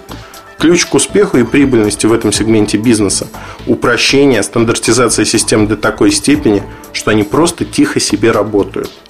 Ключ 0.57 0.85
к 0.85 0.93
успеху 0.95 1.37
и 1.37 1.43
прибыльности 1.43 2.05
в 2.05 2.13
этом 2.13 2.31
сегменте 2.31 2.77
бизнеса– 2.77 3.27
упрощение, 3.67 4.41
стандартизация 4.41 5.25
систем 5.25 5.67
до 5.67 5.75
такой 5.75 6.11
степени, 6.11 6.63
что 6.93 7.11
они 7.11 7.23
просто 7.23 7.65
тихо 7.65 7.99
себе 7.99 8.31
работают– 8.31 8.91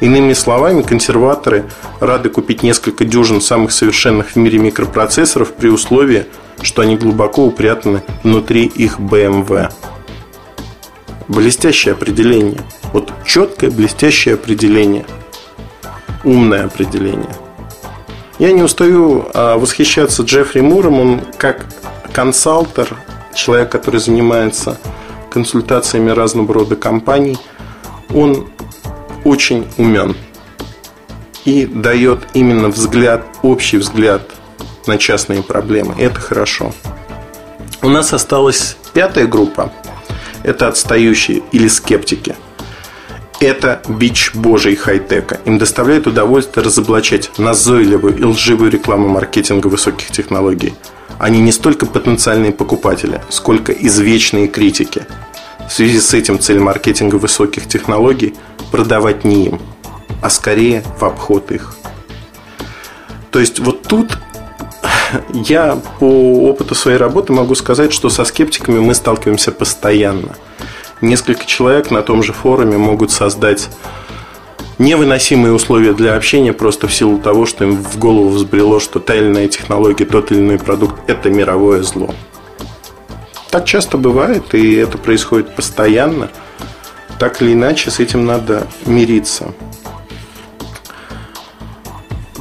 Иными 0.00 0.34
словами, 0.34 0.82
консерваторы 0.82 1.64
рады 2.00 2.28
купить 2.28 2.62
несколько 2.62 3.04
дюжин 3.04 3.40
самых 3.40 3.72
совершенных 3.72 4.32
в 4.32 4.36
мире 4.36 4.58
микропроцессоров 4.58 5.54
при 5.54 5.68
условии, 5.68 6.26
что 6.62 6.82
они 6.82 6.96
глубоко 6.96 7.44
упрятаны 7.46 8.02
внутри 8.22 8.64
их 8.64 8.98
BMW. 8.98 9.72
Блестящее 11.28 11.92
определение. 11.92 12.60
Вот 12.92 13.12
четкое 13.24 13.70
блестящее 13.70 14.34
определение. 14.34 15.06
Умное 16.24 16.64
определение. 16.66 17.34
Я 18.38 18.52
не 18.52 18.62
устаю 18.62 19.28
а, 19.32 19.56
восхищаться 19.56 20.22
Джеффри 20.22 20.60
Муром. 20.60 21.00
Он 21.00 21.20
как 21.38 21.66
консалтер, 22.12 22.96
человек, 23.34 23.70
который 23.70 23.98
занимается 23.98 24.78
консультациями 25.30 26.10
разного 26.10 26.52
рода 26.54 26.76
компаний, 26.76 27.38
он 28.14 28.48
очень 29.26 29.66
умен 29.76 30.16
и 31.44 31.66
дает 31.66 32.20
именно 32.34 32.68
взгляд, 32.68 33.24
общий 33.42 33.76
взгляд 33.76 34.22
на 34.86 34.98
частные 34.98 35.42
проблемы. 35.42 35.94
Это 35.98 36.20
хорошо. 36.20 36.72
У 37.82 37.88
нас 37.88 38.12
осталась 38.12 38.76
пятая 38.94 39.26
группа. 39.26 39.72
Это 40.44 40.68
отстающие 40.68 41.42
или 41.50 41.66
скептики. 41.66 42.36
Это 43.40 43.82
бич 43.88 44.30
божий 44.34 44.76
хай-тека. 44.76 45.40
Им 45.44 45.58
доставляет 45.58 46.06
удовольствие 46.06 46.64
разоблачать 46.64 47.36
назойливую 47.36 48.16
и 48.16 48.22
лживую 48.22 48.70
рекламу 48.70 49.08
маркетинга 49.08 49.66
высоких 49.66 50.10
технологий. 50.12 50.74
Они 51.18 51.40
не 51.40 51.50
столько 51.50 51.86
потенциальные 51.86 52.52
покупатели, 52.52 53.20
сколько 53.28 53.72
извечные 53.72 54.46
критики. 54.46 55.04
В 55.68 55.72
связи 55.72 56.00
с 56.00 56.14
этим 56.14 56.38
цель 56.38 56.60
маркетинга 56.60 57.16
высоких 57.16 57.66
технологий– 57.66 58.34
продавать 58.70 59.24
не 59.24 59.46
им, 59.46 59.60
а 60.22 60.30
скорее 60.30 60.82
в 60.98 61.04
обход 61.04 61.50
их. 61.50 61.74
То 63.30 63.40
есть 63.40 63.58
вот 63.58 63.82
тут 63.82 64.18
я 65.32 65.78
по 65.98 66.48
опыту 66.48 66.74
своей 66.74 66.98
работы 66.98 67.32
могу 67.32 67.54
сказать, 67.54 67.92
что 67.92 68.08
со 68.08 68.24
скептиками 68.24 68.78
мы 68.78 68.94
сталкиваемся 68.94 69.52
постоянно. 69.52 70.36
Несколько 71.00 71.44
человек 71.44 71.90
на 71.90 72.02
том 72.02 72.22
же 72.22 72.32
форуме 72.32 72.78
могут 72.78 73.10
создать 73.10 73.68
невыносимые 74.78 75.52
условия 75.52 75.92
для 75.92 76.16
общения 76.16 76.52
просто 76.52 76.86
в 76.86 76.94
силу 76.94 77.18
того, 77.18 77.46
что 77.46 77.64
им 77.64 77.82
в 77.82 77.98
голову 77.98 78.28
взбрело, 78.28 78.80
что 78.80 79.00
та 79.00 79.14
или 79.14 79.26
иная 79.26 79.48
технология, 79.48 80.04
тот 80.04 80.32
или 80.32 80.40
иной 80.40 80.58
продукт– 80.58 80.96
это 81.06 81.30
мировое 81.30 81.82
зло. 81.82 82.14
Так 83.50 83.64
часто 83.64 83.96
бывает, 83.96 84.54
и 84.54 84.74
это 84.74 84.98
происходит 84.98 85.54
постоянно– 85.54 86.30
так 87.18 87.40
или 87.42 87.52
иначе 87.52 87.90
с 87.90 87.98
этим 87.98 88.26
надо 88.26 88.66
мириться. 88.84 89.52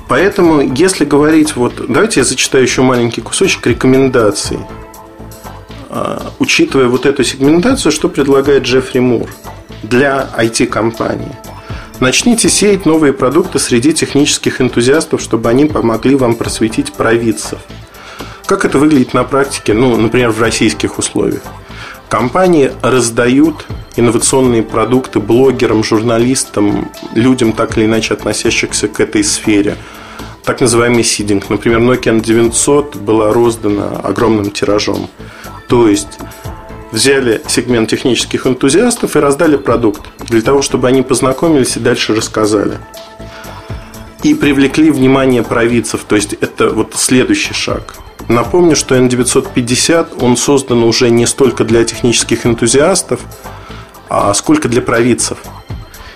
Поэтому, 0.07 0.61
если 0.61 1.03
говорить, 1.03 1.55
вот 1.55 1.73
давайте 1.87 2.19
я 2.19 2.23
зачитаю 2.25 2.63
еще 2.63 2.81
маленький 2.81 3.21
кусочек 3.21 3.65
рекомендаций. 3.65 4.59
А, 5.89 6.31
учитывая 6.39 6.87
вот 6.87 7.05
эту 7.05 7.23
сегментацию, 7.23 7.91
что 7.91 8.07
предлагает 8.07 8.63
Джеффри 8.63 8.99
Мур 8.99 9.27
для 9.81 10.29
IT-компаний. 10.37 11.31
Начните 11.99 12.49
сеять 12.49 12.85
новые 12.85 13.13
продукты 13.13 13.57
среди 13.57 13.93
технических 13.93 14.61
энтузиастов, 14.61 15.21
чтобы 15.21 15.49
они 15.49 15.65
помогли 15.65 16.15
вам 16.15 16.35
просветить 16.35 16.93
провидцев. 16.93 17.59
Как 18.45 18.63
это 18.63 18.77
выглядит 18.77 19.15
на 19.15 19.23
практике, 19.23 19.73
ну, 19.73 19.97
например, 19.97 20.29
в 20.29 20.39
российских 20.39 20.99
условиях? 20.99 21.41
Компании 22.09 22.71
раздают 22.83 23.65
инновационные 23.95 24.61
продукты 24.61 25.19
блогерам, 25.19 25.83
журналистам, 25.83 26.91
людям, 27.15 27.53
так 27.53 27.75
или 27.75 27.85
иначе 27.85 28.13
относящихся 28.13 28.87
к 28.87 28.99
этой 28.99 29.23
сфере. 29.23 29.77
Так 30.43 30.61
называемый 30.61 31.03
сидинг. 31.03 31.49
Например, 31.49 31.79
Nokia 31.79 32.21
N900 32.21 32.99
была 32.99 33.33
роздана 33.33 33.99
огромным 34.03 34.51
тиражом. 34.51 35.09
То 35.67 35.89
есть 35.89 36.19
взяли 36.91 37.41
сегмент 37.47 37.89
технических 37.89 38.45
энтузиастов 38.45 39.15
и 39.15 39.19
раздали 39.19 39.57
продукт 39.57 40.03
для 40.29 40.43
того, 40.43 40.61
чтобы 40.61 40.87
они 40.87 41.01
познакомились 41.01 41.77
и 41.77 41.79
дальше 41.79 42.13
рассказали. 42.13 42.77
И 44.21 44.35
привлекли 44.35 44.91
внимание 44.91 45.41
провидцев. 45.41 46.03
То 46.07 46.15
есть 46.15 46.33
это 46.33 46.69
вот 46.69 46.93
следующий 46.93 47.55
шаг. 47.55 47.95
Напомню, 48.27 48.75
что 48.75 48.95
N950, 48.95 50.23
он 50.23 50.35
создан 50.35 50.83
уже 50.83 51.09
не 51.09 51.27
столько 51.27 51.63
для 51.63 51.83
технических 51.83 52.45
энтузиастов, 52.45 53.21
а 54.09 54.33
сколько 54.33 54.67
для 54.67 54.81
провидцев. 54.81 55.37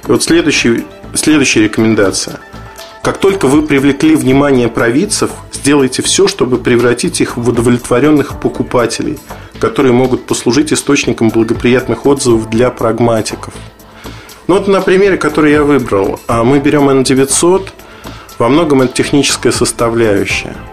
И 0.07 0.11
вот 0.11 0.23
следующий, 0.23 0.85
следующая 1.13 1.63
рекомендация. 1.63 2.39
Как 3.03 3.17
только 3.19 3.47
вы 3.47 3.61
привлекли 3.61 4.15
внимание 4.15 4.69
провидцев, 4.69 5.29
сделайте 5.53 6.01
все, 6.01 6.27
чтобы 6.27 6.57
превратить 6.57 7.21
их 7.21 7.37
в 7.37 7.47
удовлетворенных 7.47 8.39
покупателей, 8.39 9.19
которые 9.59 9.93
могут 9.93 10.25
послужить 10.25 10.73
источником 10.73 11.29
благоприятных 11.29 12.07
отзывов 12.07 12.49
для 12.49 12.71
прагматиков. 12.71 13.53
Ну 14.47 14.55
вот 14.55 14.67
на 14.67 14.81
примере, 14.81 15.17
который 15.17 15.51
я 15.51 15.63
выбрал, 15.63 16.19
а 16.27 16.43
мы 16.43 16.59
берем 16.59 16.89
N900, 16.89 17.69
во 18.39 18.49
многом 18.49 18.81
это 18.81 18.93
техническая 18.93 19.51
составляющая– 19.51 20.55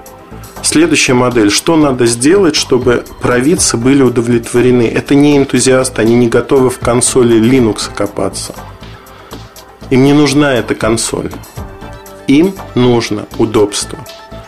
Следующая 0.67 1.15
модель. 1.15 1.53
Что 1.53 1.77
надо 1.77 2.07
сделать, 2.07 2.57
чтобы 2.57 3.05
провидцы 3.21 3.77
были 3.77 4.03
удовлетворены? 4.03 4.83
Это 4.83 5.15
не 5.15 5.39
энтузиасты, 5.39 6.03
они 6.03 6.17
не 6.17 6.27
готовы 6.27 6.71
в 6.71 6.81
консоли 6.81 7.39
Linux 7.39 7.89
копаться. 7.95 8.53
Им 9.91 10.03
не 10.03 10.13
нужна 10.13 10.55
эта 10.55 10.75
консоль. 10.75 11.31
Им 12.27 12.53
нужно 12.75 13.27
удобство. 13.39 14.05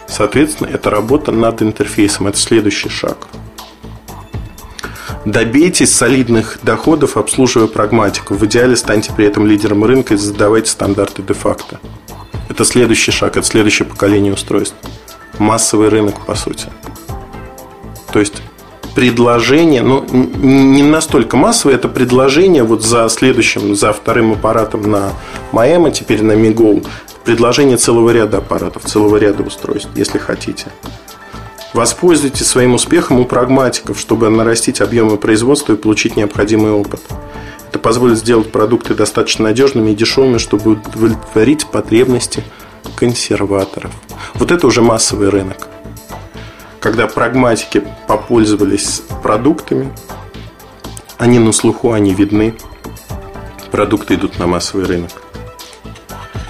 Соответственно, 0.08 0.66
это 0.66 0.90
работа 0.90 1.30
над 1.30 1.62
интерфейсом. 1.62 2.26
Это 2.26 2.36
следующий 2.36 2.88
шаг. 2.88 3.28
Добейтесь 5.24 5.94
солидных 5.94 6.58
доходов, 6.64 7.16
обслуживая 7.16 7.68
прагматику. 7.68 8.34
В 8.34 8.44
идеале 8.46 8.74
станьте 8.74 9.12
при 9.16 9.26
этом 9.26 9.46
лидером 9.46 9.84
рынка 9.84 10.14
и 10.14 10.16
задавайте 10.16 10.68
стандарты 10.68 11.22
де-факто. 11.22 11.78
Это 12.48 12.64
следующий 12.64 13.12
шаг, 13.12 13.36
это 13.36 13.46
следующее 13.46 13.86
поколение 13.86 14.32
устройств 14.32 14.74
массовый 15.38 15.88
рынок, 15.88 16.24
по 16.26 16.34
сути. 16.34 16.66
То 18.12 18.20
есть 18.20 18.42
предложение, 18.94 19.82
ну, 19.82 20.04
не 20.10 20.82
настолько 20.82 21.36
массовое, 21.36 21.76
это 21.76 21.88
предложение 21.88 22.64
вот 22.64 22.82
за 22.82 23.08
следующим, 23.08 23.76
за 23.76 23.92
вторым 23.92 24.32
аппаратом 24.32 24.90
на 24.90 25.12
Маэма, 25.52 25.90
теперь 25.90 26.22
на 26.22 26.32
Мигол, 26.32 26.82
предложение 27.24 27.76
целого 27.76 28.10
ряда 28.10 28.38
аппаратов, 28.38 28.84
целого 28.84 29.16
ряда 29.16 29.42
устройств, 29.42 29.90
если 29.94 30.18
хотите. 30.18 30.66
Воспользуйтесь 31.74 32.46
своим 32.46 32.74
успехом 32.74 33.20
у 33.20 33.24
прагматиков, 33.24 34.00
чтобы 34.00 34.28
нарастить 34.30 34.80
объемы 34.80 35.16
производства 35.16 35.74
и 35.74 35.76
получить 35.76 36.16
необходимый 36.16 36.72
опыт. 36.72 37.00
Это 37.68 37.78
позволит 37.78 38.18
сделать 38.18 38.50
продукты 38.50 38.94
достаточно 38.94 39.44
надежными 39.44 39.90
и 39.90 39.94
дешевыми, 39.94 40.38
чтобы 40.38 40.72
удовлетворить 40.72 41.66
потребности 41.66 42.42
консерваторов. 42.96 43.92
Вот 44.34 44.50
это 44.50 44.66
уже 44.66 44.82
массовый 44.82 45.28
рынок. 45.28 45.68
Когда 46.80 47.06
прагматики 47.06 47.82
попользовались 48.06 49.02
продуктами, 49.22 49.92
они 51.18 51.38
на 51.38 51.52
слуху, 51.52 51.92
они 51.92 52.14
видны, 52.14 52.54
продукты 53.70 54.14
идут 54.14 54.38
на 54.38 54.46
массовый 54.46 54.86
рынок. 54.86 55.10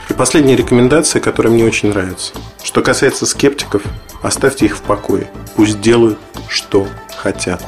И 0.09 0.13
последняя 0.13 0.57
рекомендация, 0.57 1.21
которая 1.21 1.53
мне 1.53 1.65
очень 1.65 1.91
нравится. 1.91 2.33
Что 2.63 2.83
касается 2.83 3.27
скептиков, 3.27 3.83
оставьте 4.23 4.67
их 4.67 4.77
в 4.77 4.83
покое. 4.83 5.31
Пусть 5.57 5.81
делают, 5.81 6.19
что 6.49 6.87
хотят. 7.17 7.65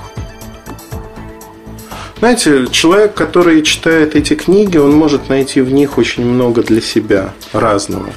Знаете, 2.19 2.67
человек, 2.71 3.15
который 3.15 3.63
читает 3.63 4.15
эти 4.15 4.35
книги, 4.35 4.77
он 4.77 4.93
может 4.93 5.31
найти 5.31 5.63
в 5.63 5.73
них 5.73 5.97
очень 5.97 6.27
много 6.27 6.63
для 6.63 6.83
себя 6.83 7.33
разного 7.55 8.11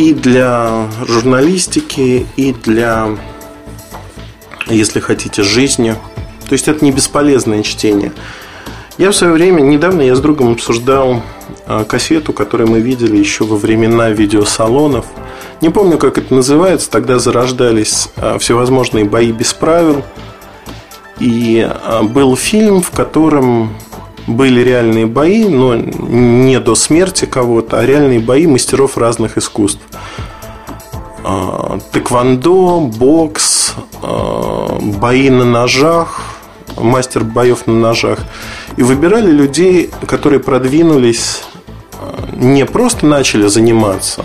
и 0.00 0.14
для 0.14 0.88
журналистики, 1.06 2.26
и 2.36 2.54
для, 2.54 3.18
если 4.66 4.98
хотите, 4.98 5.42
жизни. 5.42 5.94
То 6.48 6.54
есть 6.54 6.68
это 6.68 6.82
не 6.82 6.90
бесполезное 6.90 7.62
чтение. 7.62 8.10
Я 8.96 9.10
в 9.10 9.16
свое 9.16 9.34
время, 9.34 9.60
недавно 9.60 10.00
я 10.00 10.16
с 10.16 10.20
другом 10.20 10.52
обсуждал 10.52 11.22
а, 11.66 11.84
кассету, 11.84 12.32
которую 12.32 12.70
мы 12.70 12.80
видели 12.80 13.18
еще 13.18 13.44
во 13.44 13.56
времена 13.56 14.08
видеосалонов. 14.08 15.04
Не 15.60 15.68
помню, 15.68 15.98
как 15.98 16.16
это 16.16 16.34
называется, 16.34 16.90
тогда 16.90 17.18
зарождались 17.18 18.08
а, 18.16 18.38
всевозможные 18.38 19.04
бои 19.04 19.32
без 19.32 19.52
правил. 19.52 20.02
И 21.18 21.60
а, 21.60 22.04
был 22.04 22.36
фильм, 22.36 22.80
в 22.80 22.90
котором 22.90 23.76
были 24.30 24.60
реальные 24.60 25.06
бои, 25.06 25.48
но 25.48 25.74
не 25.74 26.58
до 26.60 26.74
смерти 26.74 27.24
кого-то, 27.24 27.78
а 27.78 27.86
реальные 27.86 28.20
бои 28.20 28.46
мастеров 28.46 28.96
разных 28.96 29.36
искусств. 29.36 29.80
А, 31.22 31.78
тэквондо, 31.92 32.80
бокс, 32.80 33.74
а, 34.02 34.78
бои 34.80 35.28
на 35.30 35.44
ножах, 35.44 36.22
мастер 36.78 37.24
боев 37.24 37.66
на 37.66 37.74
ножах. 37.74 38.20
И 38.76 38.82
выбирали 38.82 39.30
людей, 39.30 39.90
которые 40.06 40.40
продвинулись, 40.40 41.42
а, 41.92 42.28
не 42.34 42.64
просто 42.64 43.06
начали 43.06 43.46
заниматься, 43.48 44.24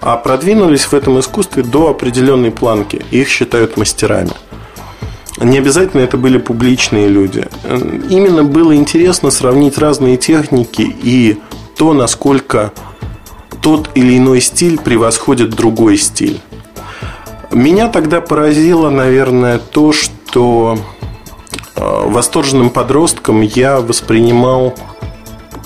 а 0.00 0.16
продвинулись 0.16 0.84
в 0.84 0.92
этом 0.92 1.18
искусстве 1.20 1.62
до 1.62 1.90
определенной 1.90 2.50
планки. 2.50 3.02
Их 3.10 3.28
считают 3.28 3.76
мастерами. 3.76 4.32
Не 5.38 5.58
обязательно 5.58 6.02
это 6.02 6.16
были 6.16 6.38
публичные 6.38 7.08
люди. 7.08 7.46
Именно 8.08 8.44
было 8.44 8.74
интересно 8.76 9.30
сравнить 9.30 9.78
разные 9.78 10.16
техники 10.16 10.82
и 11.02 11.38
то, 11.76 11.92
насколько 11.92 12.72
тот 13.60 13.90
или 13.94 14.16
иной 14.16 14.40
стиль 14.40 14.78
превосходит 14.78 15.50
другой 15.50 15.96
стиль. 15.96 16.40
Меня 17.50 17.88
тогда 17.88 18.20
поразило, 18.20 18.90
наверное, 18.90 19.58
то, 19.58 19.92
что 19.92 20.78
э, 21.76 22.02
восторженным 22.06 22.70
подростком 22.70 23.42
я 23.42 23.80
воспринимал 23.80 24.74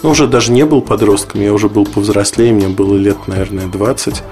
ну, 0.02 0.10
уже 0.10 0.26
даже 0.26 0.52
не 0.52 0.64
был 0.64 0.80
подростком, 0.80 1.40
я 1.40 1.52
уже 1.52 1.68
был 1.68 1.84
повзрослее, 1.84 2.52
мне 2.52 2.68
было 2.68 2.94
лет, 2.94 3.26
наверное, 3.26 3.66
20. 3.66 4.22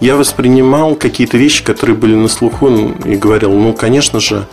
Я 0.00 0.16
воспринимал 0.16 0.96
какие-то 0.96 1.36
вещи, 1.36 1.62
которые 1.62 1.96
были 1.96 2.14
на 2.14 2.28
слуху, 2.28 2.68
и 2.68 3.14
говорил, 3.14 3.52
ну, 3.52 3.72
конечно 3.74 4.18
же, 4.18 4.46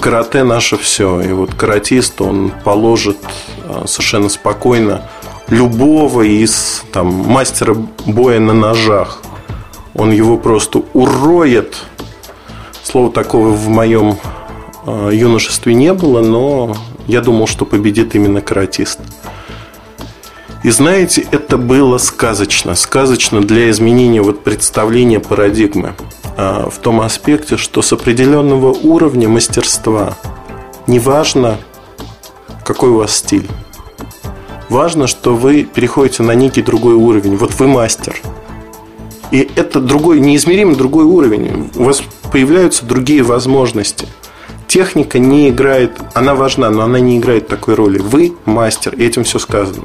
карате 0.00 0.44
наше 0.44 0.76
все. 0.76 1.20
И 1.20 1.32
вот 1.32 1.54
каратист, 1.54 2.20
он 2.20 2.52
положит 2.64 3.18
а, 3.64 3.86
совершенно 3.86 4.28
спокойно 4.28 5.08
любого 5.48 6.22
из 6.22 6.82
там, 6.92 7.08
мастера 7.08 7.74
боя 8.06 8.40
на 8.40 8.52
ножах. 8.52 9.22
Он 9.94 10.10
его 10.10 10.36
просто 10.36 10.82
уроет. 10.92 11.84
Слова 12.82 13.10
такого 13.10 13.50
в 13.50 13.68
моем 13.68 14.18
а, 14.86 15.10
юношестве 15.10 15.74
не 15.74 15.92
было, 15.92 16.20
но 16.22 16.76
я 17.06 17.20
думал, 17.20 17.46
что 17.46 17.64
победит 17.64 18.14
именно 18.14 18.40
каратист. 18.40 18.98
И 20.62 20.70
знаете, 20.70 21.26
это 21.30 21.56
было 21.56 21.98
сказочно. 21.98 22.74
Сказочно 22.74 23.40
для 23.40 23.70
изменения 23.70 24.20
вот 24.20 24.44
представления 24.44 25.20
парадигмы. 25.20 25.94
А, 26.36 26.68
в 26.70 26.78
том 26.78 27.00
аспекте, 27.00 27.56
что 27.56 27.82
с 27.82 27.92
определенного 27.92 28.72
уровня 28.72 29.28
мастерства 29.28 30.16
неважно, 30.86 31.58
какой 32.64 32.90
у 32.90 32.98
вас 32.98 33.16
стиль. 33.16 33.48
Важно, 34.68 35.06
что 35.06 35.34
вы 35.34 35.64
переходите 35.64 36.22
на 36.22 36.32
некий 36.32 36.62
другой 36.62 36.94
уровень. 36.94 37.36
Вот 37.36 37.54
вы 37.58 37.66
мастер. 37.66 38.20
И 39.30 39.48
это 39.56 39.80
другой, 39.80 40.20
неизмеримо 40.20 40.74
другой 40.74 41.04
уровень. 41.04 41.70
У 41.76 41.84
вас 41.84 42.02
появляются 42.30 42.84
другие 42.84 43.22
возможности. 43.22 44.06
Техника 44.68 45.18
не 45.18 45.48
играет, 45.48 45.98
она 46.14 46.34
важна, 46.36 46.70
но 46.70 46.82
она 46.82 47.00
не 47.00 47.18
играет 47.18 47.48
такой 47.48 47.74
роли. 47.74 47.98
Вы 47.98 48.34
мастер, 48.44 48.94
и 48.94 49.04
этим 49.04 49.24
все 49.24 49.40
сказано. 49.40 49.84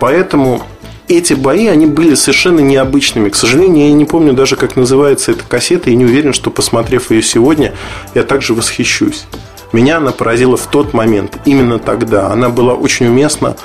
Поэтому 0.00 0.62
эти 1.08 1.34
бои, 1.34 1.66
они 1.66 1.86
были 1.86 2.14
совершенно 2.14 2.60
необычными. 2.60 3.28
К 3.28 3.34
сожалению, 3.34 3.88
я 3.88 3.92
не 3.92 4.04
помню 4.04 4.32
даже, 4.32 4.56
как 4.56 4.76
называется 4.76 5.32
эта 5.32 5.44
кассета, 5.44 5.90
и 5.90 5.96
не 5.96 6.04
уверен, 6.04 6.32
что, 6.32 6.50
посмотрев 6.50 7.10
ее 7.10 7.22
сегодня, 7.22 7.74
я 8.14 8.22
также 8.22 8.54
восхищусь. 8.54 9.26
Меня 9.72 9.98
она 9.98 10.12
поразила 10.12 10.56
в 10.56 10.66
тот 10.66 10.94
момент, 10.94 11.38
именно 11.44 11.78
тогда. 11.78 12.28
Она 12.28 12.48
была 12.48 12.74
очень 12.74 13.06
уместна 13.06 13.56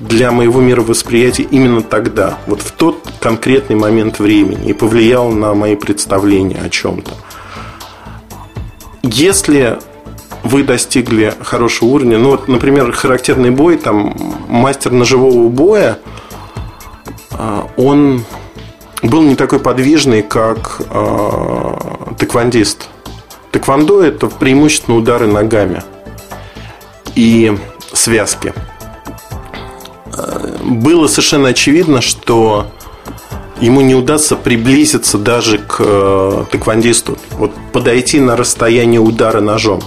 для 0.00 0.30
моего 0.30 0.60
мировосприятия 0.60 1.44
именно 1.50 1.80
тогда, 1.80 2.38
вот 2.46 2.60
в 2.60 2.72
тот 2.72 3.02
конкретный 3.20 3.76
момент 3.76 4.18
времени, 4.18 4.68
и 4.68 4.72
повлияла 4.74 5.30
на 5.30 5.54
мои 5.54 5.76
представления 5.76 6.60
о 6.62 6.68
чем-то. 6.68 7.12
Если 9.02 9.78
вы 10.42 10.64
достигли 10.64 11.32
хорошего 11.40 11.88
уровня, 11.88 12.18
ну 12.18 12.30
вот, 12.30 12.48
например, 12.48 12.92
характерный 12.92 13.50
бой, 13.50 13.78
там, 13.78 14.14
мастер 14.48 14.92
ножевого 14.92 15.48
боя– 15.48 15.98
он 17.76 18.24
был 19.02 19.22
не 19.22 19.36
такой 19.36 19.60
подвижный, 19.60 20.22
как 20.22 20.80
э, 20.90 21.76
тэквондист. 22.18 22.88
Тэквондо– 23.52 24.02
это 24.04 24.26
преимущественно 24.28 24.96
удары 24.96 25.26
ногами 25.26 25.82
и 27.14 27.56
связки. 27.92 28.52
Было 30.62 31.06
совершенно 31.06 31.48
очевидно, 31.50 32.00
что 32.00 32.66
ему 33.60 33.80
не 33.80 33.94
удастся 33.94 34.36
приблизиться 34.36 35.18
даже 35.18 35.58
к 35.58 36.46
тэквондисту. 36.50 37.18
Вот 37.32 37.52
подойти 37.72 38.20
на 38.20 38.36
расстояние 38.36 39.00
удара 39.00 39.40
ножом. 39.40 39.82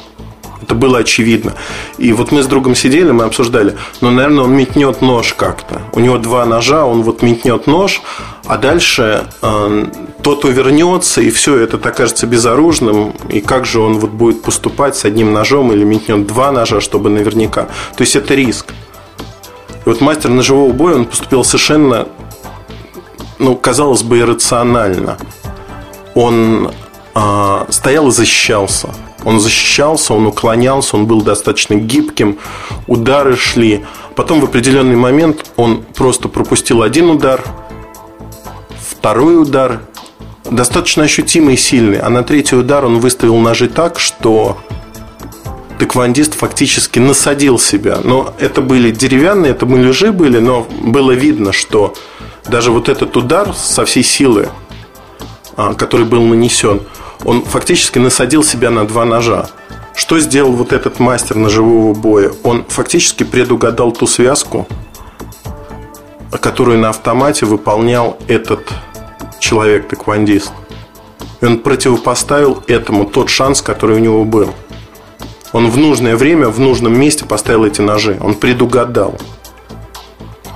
Это 0.70 0.76
было 0.76 1.00
очевидно. 1.00 1.54
И 1.98 2.14
вот 2.14 2.32
мы 2.32 2.44
с 2.44 2.46
другом 2.46 2.76
сидели, 2.76 3.10
мы 3.10 3.24
обсуждали, 3.24 3.76
ну, 4.02 4.12
наверное, 4.12 4.44
он 4.44 4.56
метнет 4.56 5.02
нож 5.02 5.34
как-то. 5.34 5.82
У 5.94 6.00
него 6.00 6.20
два 6.20 6.46
ножа, 6.46 6.86
он 6.86 7.02
вот 7.02 7.24
метнет 7.24 7.66
нож, 7.66 8.04
а 8.46 8.56
дальше 8.56 9.24
э, 9.42 9.86
тот 10.22 10.46
увернется, 10.46 11.22
и 11.22 11.32
все 11.32 11.58
это 11.58 11.78
окажется 11.78 12.28
безоружным. 12.28 13.16
И 13.30 13.42
как 13.42 13.66
же 13.66 13.80
он 13.80 13.98
вот 13.98 14.12
будет 14.12 14.44
поступать 14.44 14.96
с 14.96 15.06
одним 15.06 15.34
ножом 15.34 15.72
или 15.72 15.84
метнет 15.84 16.28
два 16.28 16.52
ножа, 16.52 16.82
чтобы 16.82 17.10
наверняка. 17.10 17.64
То 17.96 18.02
есть 18.02 18.16
это 18.16 18.36
риск. 18.36 18.68
И 19.88 19.90
вот 19.90 20.02
мастер 20.02 20.30
ножевого 20.30 20.72
боя, 20.72 20.98
он 20.98 21.06
поступил 21.06 21.44
совершенно, 21.44 22.08
ну, 23.40 23.56
казалось 23.56 24.04
бы, 24.04 24.20
иррационально. 24.20 25.18
Он 26.14 26.72
э, 27.16 27.66
стоял 27.70 28.10
и 28.10 28.12
защищался. 28.12 28.90
Он 29.26 29.40
защищался, 29.40 30.14
он 30.14 30.28
уклонялся, 30.28 30.96
он 30.96 31.06
был 31.06 31.22
достаточно 31.22 31.74
гибким, 31.76 32.40
удары 32.88 33.36
шли. 33.36 33.86
Потом 34.16 34.40
в 34.40 34.46
определенный 34.46 34.96
момент 34.96 35.46
он 35.58 35.84
просто 35.96 36.30
пропустил 36.30 36.84
один 36.84 37.10
удар, 37.10 37.44
второй 38.80 39.42
удар, 39.42 39.82
достаточно 40.50 41.04
ощутимый 41.04 41.56
и 41.56 41.58
сильный, 41.58 42.00
а 42.00 42.10
на 42.10 42.24
третий 42.24 42.56
удар 42.56 42.86
он 42.86 43.00
выставил 43.00 43.38
ножи 43.38 43.68
так, 43.68 44.00
что 44.00 44.58
тэквондист 45.80 46.34
фактически 46.34 47.00
насадил 47.00 47.60
себя. 47.60 48.00
Но 48.04 48.34
это 48.40 48.62
были 48.62 48.92
деревянные, 48.92 49.52
это 49.52 49.66
муляжи 49.66 50.12
были, 50.12 50.40
но 50.40 50.66
было 50.82 51.12
видно, 51.12 51.52
что 51.52 51.94
даже 52.48 52.72
вот 52.72 52.90
этот 52.90 53.16
удар 53.16 53.54
со 53.54 53.86
всей 53.86 54.04
силы, 54.04 54.50
а, 55.56 55.74
который 55.74 56.06
был 56.06 56.24
нанесен– 56.24 56.82
он 57.26 57.44
фактически 57.44 58.00
насадил 58.00 58.44
себя 58.44 58.70
на 58.70 58.88
два 58.88 59.06
ножа. 59.06 59.48
Что 59.94 60.20
сделал 60.20 60.54
вот 60.54 60.72
этот 60.72 61.00
мастер 61.00 61.36
ножевого 61.36 61.94
боя? 61.94 62.32
Он 62.44 62.64
фактически 62.68 63.24
предугадал 63.24 63.92
ту 63.92 64.08
связку, 64.08 64.68
которую 66.40 66.80
на 66.80 66.90
автомате 66.90 67.46
выполнял 67.46 68.18
этот 68.28 68.62
человек-таквандист. 69.40 70.52
И 71.42 71.46
он 71.46 71.60
противопоставил 71.60 72.64
этому 72.68 73.06
тот 73.06 73.30
шанс, 73.30 73.62
который 73.62 73.98
у 73.98 74.00
него 74.00 74.24
был. 74.24 74.54
Он 75.52 75.70
в 75.70 75.78
нужное 75.78 76.16
время, 76.16 76.48
в 76.48 76.60
нужном 76.60 76.98
месте 76.98 77.26
поставил 77.26 77.66
эти 77.66 77.82
ножи. 77.82 78.18
Он 78.22 78.36
предугадал. 78.36 79.20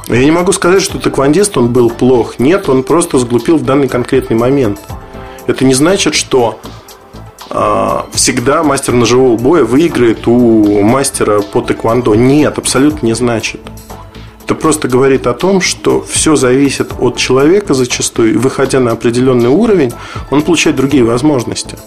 Я 0.08 0.24
не 0.24 0.32
могу 0.32 0.52
сказать, 0.52 0.84
что 0.84 1.00
таквандист 1.00 1.58
он 1.58 1.74
был 1.74 1.90
плох. 1.90 2.38
Нет, 2.38 2.70
он 2.70 2.84
просто 2.84 3.18
сглупил 3.20 3.58
в 3.58 3.66
данный 3.66 3.90
конкретный 3.90 4.38
момент– 4.38 4.80
это 5.48 5.66
не 5.66 5.74
значит, 5.74 6.16
что 6.16 6.60
э, 7.50 8.00
всегда 8.14 8.64
мастер 8.64 8.94
ножевого 8.94 9.38
боя 9.38 9.64
выиграет 9.64 10.28
у 10.28 10.82
мастера 10.82 11.42
по 11.42 11.62
тэквондо. 11.62 12.16
Нет, 12.16 12.58
абсолютно 12.58 13.06
не 13.06 13.14
значит. 13.14 13.62
Это 14.46 14.56
просто 14.56 14.88
говорит 14.88 15.26
о 15.26 15.34
том, 15.34 15.62
что 15.62 16.02
все 16.02 16.36
зависит 16.36 16.92
от 17.00 17.18
человека 17.18 17.74
зачастую, 17.74 18.34
и 18.34 18.38
выходя 18.38 18.82
на 18.82 18.92
определенный 18.92 19.50
уровень, 19.50 19.94
он 20.32 20.42
получает 20.42 20.76
другие 20.76 21.04
возможности. 21.06 21.78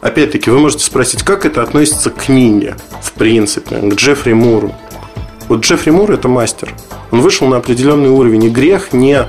Опять-таки, 0.00 0.50
вы 0.50 0.58
можете 0.58 0.84
спросить, 0.84 1.22
как 1.22 1.44
это 1.44 1.62
относится 1.62 2.10
к 2.10 2.24
книге, 2.24 2.76
в 3.02 3.12
принципе, 3.12 3.76
к 3.76 3.94
Джеффри 3.94 4.32
Муру. 4.32 4.74
Вот 5.48 5.60
Джеффри 5.60 5.90
Мур– 5.90 6.10
это 6.12 6.28
мастер. 6.28 6.74
Он 7.10 7.20
вышел 7.20 7.46
на 7.46 7.58
определенный 7.58 8.10
уровень, 8.10 8.44
и 8.44 8.48
грех 8.48 8.92
не 8.92 9.26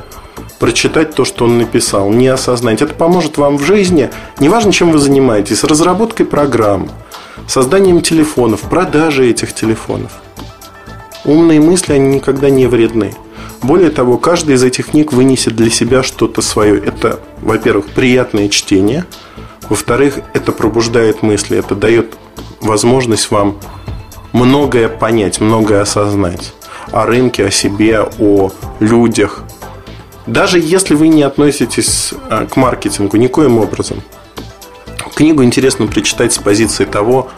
прочитать 0.59 1.13
то, 1.13 1.25
что 1.25 1.45
он 1.45 1.57
написал, 1.57 2.09
не 2.09 2.27
осознать. 2.27 2.81
Это 2.81 2.93
поможет 2.93 3.37
вам 3.37 3.57
в 3.57 3.63
жизни, 3.63 4.09
неважно, 4.39 4.71
чем 4.71 4.91
вы 4.91 4.99
занимаетесь, 4.99 5.63
разработкой 5.63 6.25
программ, 6.25 6.89
созданием 7.47 8.01
телефонов, 8.01 8.61
продажей 8.61 9.31
этих 9.31 9.53
телефонов. 9.53 10.11
Умные 11.25 11.59
мысли, 11.59 11.93
они 11.93 12.15
никогда 12.15 12.49
не 12.49 12.67
вредны. 12.67 13.13
Более 13.61 13.89
того, 13.89 14.17
каждая 14.17 14.57
из 14.57 14.63
этих 14.63 14.91
книг 14.91 15.11
вынесет 15.11 15.55
для 15.55 15.71
себя 15.71 16.03
что-то 16.03 16.41
свое. 16.41 16.77
Это, 16.77 17.19
во-первых, 17.41 17.87
приятное 17.87 18.49
чтение. 18.49 19.05
Во-вторых, 19.69 20.19
это 20.33 20.51
пробуждает 20.51 21.23
мысли, 21.23 21.57
это 21.57 21.73
дает 21.73 22.13
возможность 22.61 23.31
вам 23.31 23.57
многое 24.33 24.87
понять, 24.87 25.41
многое 25.41 25.81
осознать 25.81 26.53
о 26.91 27.05
рынке, 27.05 27.45
о 27.45 27.51
себе, 27.51 28.07
о 28.19 28.51
людях, 28.79 29.43
даже 30.27 30.59
если 30.59 30.95
вы 30.95 31.07
не 31.07 31.23
относитесь 31.23 32.13
а, 32.29 32.45
к 32.45 32.55
маркетингу 32.55 33.17
никоим 33.17 33.57
образом, 33.57 34.01
книгу 35.15 35.43
интересно 35.43 35.87
прочитать 35.87 36.33
с 36.33 36.37
позиции 36.37 36.85
того, 36.85 37.29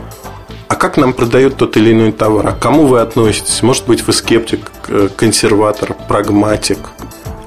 а 0.67 0.75
как 0.75 0.97
нам 0.97 1.13
продают 1.13 1.55
тот 1.55 1.77
или 1.77 1.93
иной 1.93 2.11
товар, 2.11 2.47
а 2.47 2.51
кому 2.51 2.87
вы 2.87 2.99
относитесь? 2.99 3.61
Может 3.61 3.85
быть, 3.85 4.05
вы 4.05 4.11
скептик, 4.11 4.71
консерватор, 5.15 5.95
прагматик, 6.07 6.79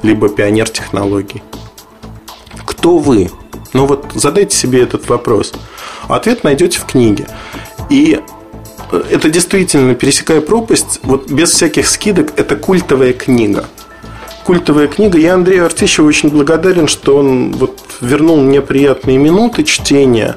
либо 0.03 0.29
пионер 0.29 0.69
технологий. 0.69 1.43
Кто 2.65 2.99
вы? 2.99 3.31
Ну 3.73 3.87
вот 3.87 4.13
задайте 4.15 4.57
себе 4.57 4.83
этот 4.83 5.09
вопрос. 5.09 5.53
Ответ 6.09 6.45
найдете 6.45 6.79
в 6.79 6.87
книге. 6.87 7.27
И 7.89 8.21
э, 8.91 9.03
это 9.11 9.29
действительно, 9.29 9.95
пересекая 9.95 10.41
пропасть, 10.41 11.01
вот 11.03 11.31
без 11.31 11.51
всяких 11.51 11.87
скидок, 11.87 12.33
это 12.39 12.57
культовая 12.57 13.13
книга– 13.13 13.67
культовая 14.45 14.89
книга. 14.89 15.19
Я 15.19 15.35
Андрею 15.35 15.67
Артищеву 15.67 16.09
очень 16.09 16.29
благодарен, 16.31 16.89
что 16.89 17.17
он 17.17 17.53
вот 17.53 17.79
вернул 18.01 18.41
мне 18.41 18.61
приятные 18.61 19.19
минуты 19.19 19.65
чтения. 19.65 20.37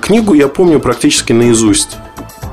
Книгу 0.00 0.34
я 0.34 0.48
помню 0.48 0.80
практически 0.80 1.32
наизусть. 1.32 1.96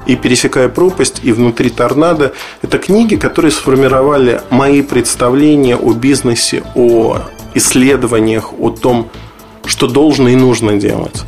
И 0.07 0.15
«Пересекая 0.15 0.67
пропасть», 0.67 1.21
и 1.23 1.31
«Внутри 1.31 1.69
торнадо»– 1.69 2.33
это 2.61 2.79
книги, 2.79 3.15
которые 3.15 3.51
сформировали 3.51 4.41
мои 4.49 4.81
представления 4.81 5.77
о 5.77 5.93
бизнесе, 5.93 6.63
о 6.75 7.19
исследованиях, 7.53 8.51
о 8.59 8.71
том, 8.71 9.09
что 9.65 9.87
должно 9.87 10.29
и 10.29 10.35
нужно 10.35 10.77
делать. 10.77 11.21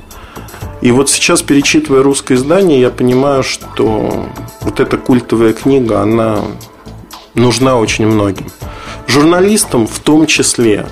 И 0.82 0.92
вот 0.92 1.10
сейчас, 1.10 1.44
перечитывая 1.44 2.02
русское 2.04 2.34
издание, 2.34 2.82
я 2.82 2.90
понимаю, 2.90 3.44
что 3.44 4.28
вот 4.62 4.80
эта 4.80 4.98
культовая 4.98 5.54
книга, 5.54 6.02
она 6.02 6.40
нужна 7.36 7.78
очень 7.78 8.08
многим. 8.08 8.48
Журналистам 9.08 9.88
в 9.88 10.00
том 10.00 10.28
числе. 10.28 10.88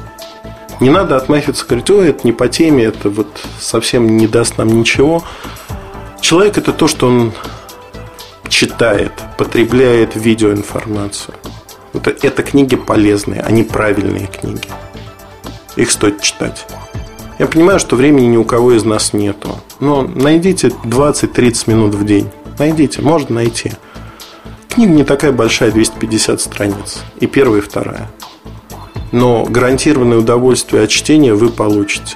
Не 0.80 0.90
надо 0.90 1.16
отмахиваться, 1.16 1.66
говорить, 1.66 1.90
ой, 1.92 2.10
это 2.10 2.22
не 2.24 2.32
по 2.32 2.48
теме, 2.48 2.86
это 2.86 3.10
вот 3.10 3.46
совсем 3.60 4.18
не 4.18 4.28
даст 4.28 4.58
нам 4.58 4.68
ничего. 4.68 5.24
Человек 6.22 6.58
это 6.58 6.74
то, 6.74 6.88
что 6.88 7.08
он 7.08 7.34
читает, 8.50 9.12
потребляет 9.38 10.16
видеоинформацию. 10.16 11.36
Это, 11.94 12.16
это 12.22 12.44
книги 12.44 12.76
полезные, 12.76 13.42
они 13.42 13.64
правильные 13.64 14.28
книги. 14.28 14.68
Их 15.76 15.92
стоит 15.92 16.22
читать. 16.22 16.68
Я 17.40 17.48
понимаю, 17.48 17.80
что 17.80 17.96
времени 17.96 18.28
ни 18.28 18.38
у 18.38 18.44
кого 18.44 18.74
из 18.74 18.84
нас 18.84 19.14
нету. 19.14 19.58
Но 19.80 20.04
найдите 20.04 20.68
20-30 20.68 21.70
минут 21.70 21.96
в 21.96 22.06
день. 22.06 22.30
Найдите, 22.60 23.02
можно 23.02 23.36
найти. 23.36 23.72
Книга 24.72 24.94
не 24.94 25.04
такая 25.04 25.34
большая, 25.34 25.70
250 25.70 26.40
страниц. 26.40 27.00
И 27.20 27.28
первая, 27.28 27.60
и 27.60 27.64
вторая. 27.64 28.10
Но 29.12 29.44
гарантированное 29.44 30.18
удовольствие 30.18 30.84
от 30.84 30.90
чтения 30.90 31.34
вы 31.34 31.50
получите. 31.50 32.16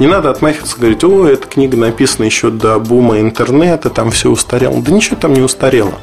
Не 0.00 0.08
надо 0.08 0.30
отмахиваться, 0.30 0.78
говорить, 0.78 1.04
о, 1.04 1.28
эта 1.28 1.46
книга 1.46 1.76
написана 1.76 2.24
еще 2.24 2.50
до 2.50 2.80
бума 2.80 3.20
интернета, 3.20 3.88
там 3.88 4.10
все 4.10 4.30
устарело. 4.30 4.82
Да 4.82 4.90
ничего 4.90 5.14
там 5.14 5.32
не 5.32 5.42
устарело. 5.42 5.94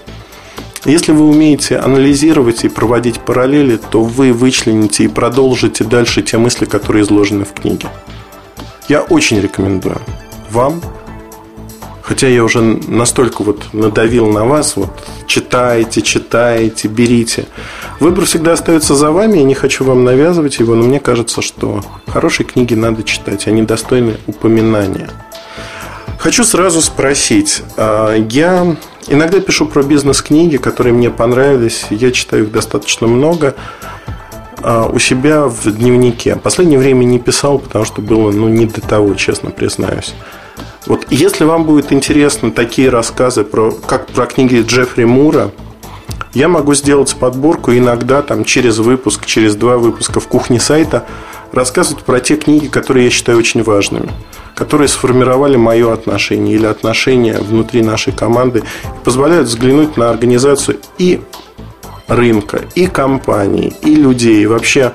Если 0.85 1.11
вы 1.11 1.27
умеете 1.27 1.77
анализировать 1.77 2.63
и 2.63 2.69
проводить 2.69 3.19
параллели, 3.19 3.75
то 3.75 4.03
вы 4.03 4.31
вычлените 4.31 5.03
и 5.03 5.09
продолжите 5.09 5.83
дальше 5.83 6.21
те 6.21 6.37
мысли, 6.37 6.63
которые 6.63 7.03
изложены 7.03 7.43
в 7.43 7.51
книге. 7.51 7.89
Я 8.87 9.01
очень 9.01 9.41
рекомендую 9.41 9.99
вам 10.49 10.81
Хотя 12.03 12.27
я 12.27 12.43
уже 12.43 12.61
настолько 12.61 13.43
вот 13.43 13.73
надавил 13.73 14.29
на 14.29 14.43
вас, 14.43 14.75
вот 14.75 14.91
читайте, 15.25 16.01
читайте, 16.01 16.89
берите. 16.89 17.45
Выбор 18.01 18.25
всегда 18.25 18.53
остается 18.53 18.93
за 18.93 19.11
вами, 19.11 19.37
я 19.37 19.43
не 19.45 19.55
хочу 19.55 19.85
вам 19.85 20.03
навязывать 20.03 20.59
его, 20.59 20.75
но 20.75 20.83
мне 20.83 20.99
кажется, 20.99 21.41
что 21.41 21.81
хорошие 22.07 22.45
книги 22.45 22.73
надо 22.73 23.03
читать, 23.03 23.47
они 23.47 23.61
достойны 23.61 24.17
упоминания. 24.27 25.09
Хочу 26.19 26.43
сразу 26.43 26.81
спросить, 26.81 27.63
а, 27.77 28.13
я 28.13 28.75
иногда 29.07 29.39
пишу 29.39 29.65
про 29.65 29.81
бизнес-книги, 29.81 30.57
которые 30.57 30.93
мне 30.93 31.09
понравились, 31.09 31.85
я 31.89 32.11
читаю 32.11 32.43
их 32.43 32.51
достаточно 32.51 33.07
много 33.07 33.55
а, 34.61 34.87
у 34.87 34.99
себя 34.99 35.47
в 35.47 35.71
дневнике. 35.71 36.35
Последнее 36.35 36.79
время 36.79 37.05
не 37.05 37.19
писал, 37.19 37.59
потому 37.59 37.85
что 37.85 38.01
было 38.01 38.29
ну, 38.31 38.49
не 38.49 38.65
до 38.65 38.81
того, 38.81 39.15
честно 39.15 39.51
признаюсь. 39.51 40.13
Вот 40.85 41.05
если 41.09 41.45
вам 41.45 41.63
будет 41.63 41.93
интересны 41.93 42.51
такие 42.51 42.89
рассказы 42.89 43.43
про, 43.43 43.71
как 43.71 44.07
про 44.07 44.25
книги 44.25 44.61
Джеффри 44.61 45.05
Мура, 45.05 45.51
я 46.33 46.47
могу 46.47 46.73
сделать 46.73 47.15
подборку 47.15 47.71
иногда 47.71 48.21
там 48.21 48.43
через 48.43 48.79
выпуск, 48.79 49.25
через 49.25 49.55
два 49.55 49.77
выпуска 49.77 50.19
в 50.19 50.27
кухне 50.27 50.59
сайта 50.59 51.05
рассказывать 51.51 52.03
про 52.03 52.19
те 52.19 52.35
книги, 52.35 52.67
которые 52.67 53.05
я 53.05 53.11
считаю 53.11 53.37
очень 53.37 53.63
важными, 53.63 54.11
которые 54.55 54.87
сформировали 54.87 55.55
мое 55.55 55.93
отношение 55.93 56.55
или 56.55 56.65
отношение 56.65 57.37
внутри 57.37 57.81
нашей 57.81 58.11
команды 58.11 58.63
позволяют 59.03 59.47
взглянуть 59.47 59.95
на 59.95 60.09
организацию 60.09 60.79
и 60.97 61.21
рынка, 62.07 62.61
и 62.75 62.87
компаний, 62.87 63.73
и 63.81 63.95
людей, 63.95 64.41
и 64.41 64.47
вообще 64.47 64.93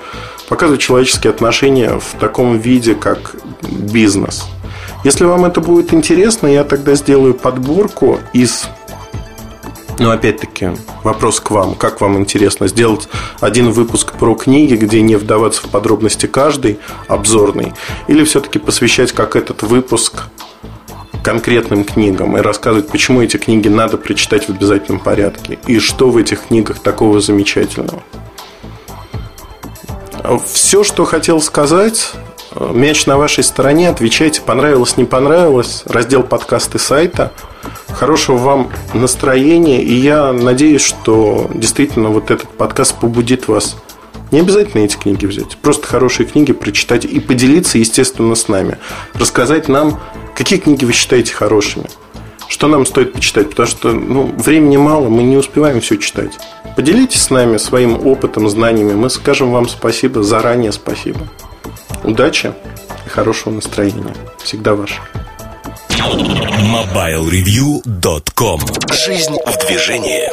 показывать 0.49 0.81
человеческие 0.81 1.31
отношения 1.31 1.99
в 1.99 2.19
таком 2.19 2.59
виде, 2.59 2.95
как 2.95 3.37
бизнес. 3.63 4.45
Если 5.09 5.25
вам 5.25 5.47
это 5.47 5.63
будет 5.63 5.95
интересно, 5.95 6.49
я 6.49 6.65
тогда 6.65 6.95
сделаю 6.95 7.33
подборку 7.33 8.19
из 8.35 8.69
но 9.99 10.11
опять-таки, 10.11 10.73
вопрос 11.03 11.41
к 11.41 11.51
вам. 11.51 11.75
Как 11.75 12.03
вам 12.03 12.19
интересно 12.19 12.69
сделать 12.69 13.09
один 13.41 13.71
выпуск 13.71 14.13
про 14.13 14.35
книги, 14.35 14.75
где 14.75 15.01
не 15.01 15.17
вдаваться 15.17 15.63
в 15.63 15.71
подробности 15.71 16.27
каждый, 16.27 16.79
обзорный, 17.07 17.73
или 18.07 18.23
все-таки 18.25 18.59
посвящать 18.59 19.13
как 19.13 19.35
этот 19.35 19.63
выпуск 19.63 20.25
конкретным 21.25 21.85
книгам 21.85 22.37
и 22.37 22.43
рассказывать, 22.43 22.89
почему 22.89 23.23
эти 23.23 23.39
книги 23.39 23.69
надо 23.69 23.97
прочитать 23.97 24.45
в 24.45 24.51
обязательном 24.51 25.01
порядке 25.01 25.59
и 25.67 25.79
что 25.79 26.11
в 26.11 26.19
этих 26.19 26.49
книгах 26.49 26.81
такого 26.81 27.23
замечательного. 27.23 28.03
Все, 30.45 30.85
что 30.85 31.07
хотел 31.07 31.41
сказать, 31.41 32.13
мяч 32.55 33.07
на 33.07 33.19
вашей 33.19 33.45
стороне, 33.45 33.89
отвечайте, 33.89 34.41
понравилось, 34.41 34.97
не 34.97 35.05
понравилось, 35.05 35.83
раздел 35.87 36.23
подкасты 36.23 36.79
сайта– 36.79 37.33
хорошего 37.89 38.37
вам 38.37 38.71
настроения. 38.95 39.83
И 39.83 39.95
я 39.95 40.33
надеюсь, 40.33 40.83
что 40.83 41.51
действительно 41.55 42.11
вот 42.11 42.31
этот 42.31 42.49
подкаст 42.49 42.99
побудит 42.99 43.49
вас 43.49 43.77
не 44.31 44.41
обязательно 44.41 44.83
эти 44.83 44.97
книги 44.97 45.25
взять. 45.25 45.57
Просто 45.57 45.87
хорошие 45.87 46.27
книги 46.27 46.53
прочитать 46.53 47.07
и 47.07 47.19
поделиться, 47.19 47.79
естественно, 47.79 48.35
с 48.35 48.47
нами. 48.49 48.77
Рассказать 49.15 49.69
нам, 49.69 49.99
какие 50.37 50.59
книги 50.59 50.85
вы 50.85 50.93
считаете 50.93 51.33
хорошими. 51.33 51.87
Что 52.47 52.67
нам 52.67 52.85
стоит 52.85 53.15
почитать? 53.15 53.51
Потому 53.51 53.69
что 53.69 53.93
ну, 53.93 54.31
времени 54.37 54.77
мало, 54.77 55.09
мы 55.09 55.23
не 55.23 55.39
успеваем 55.39 55.81
все 55.81 55.97
читать. 55.97 56.33
Поделитесь 56.77 57.23
с 57.23 57.31
нами 57.31 57.57
своим 57.57 58.07
опытом, 58.07 58.49
знаниями. 58.51 58.93
Мы 58.93 59.09
скажем 59.09 59.51
вам 59.51 59.67
спасибо, 59.67 60.23
заранее 60.23 60.73
спасибо. 60.73 61.21
Удачи 62.05 62.53
и 63.07 63.09
хорошего 63.09 63.55
настроения. 63.55 64.15
Всегда 64.43 64.75
ваш. 64.75 65.01
MobileReview.com 65.99 68.61
Жизнь 68.93 69.37
в 69.45 69.67
движении 69.67 70.29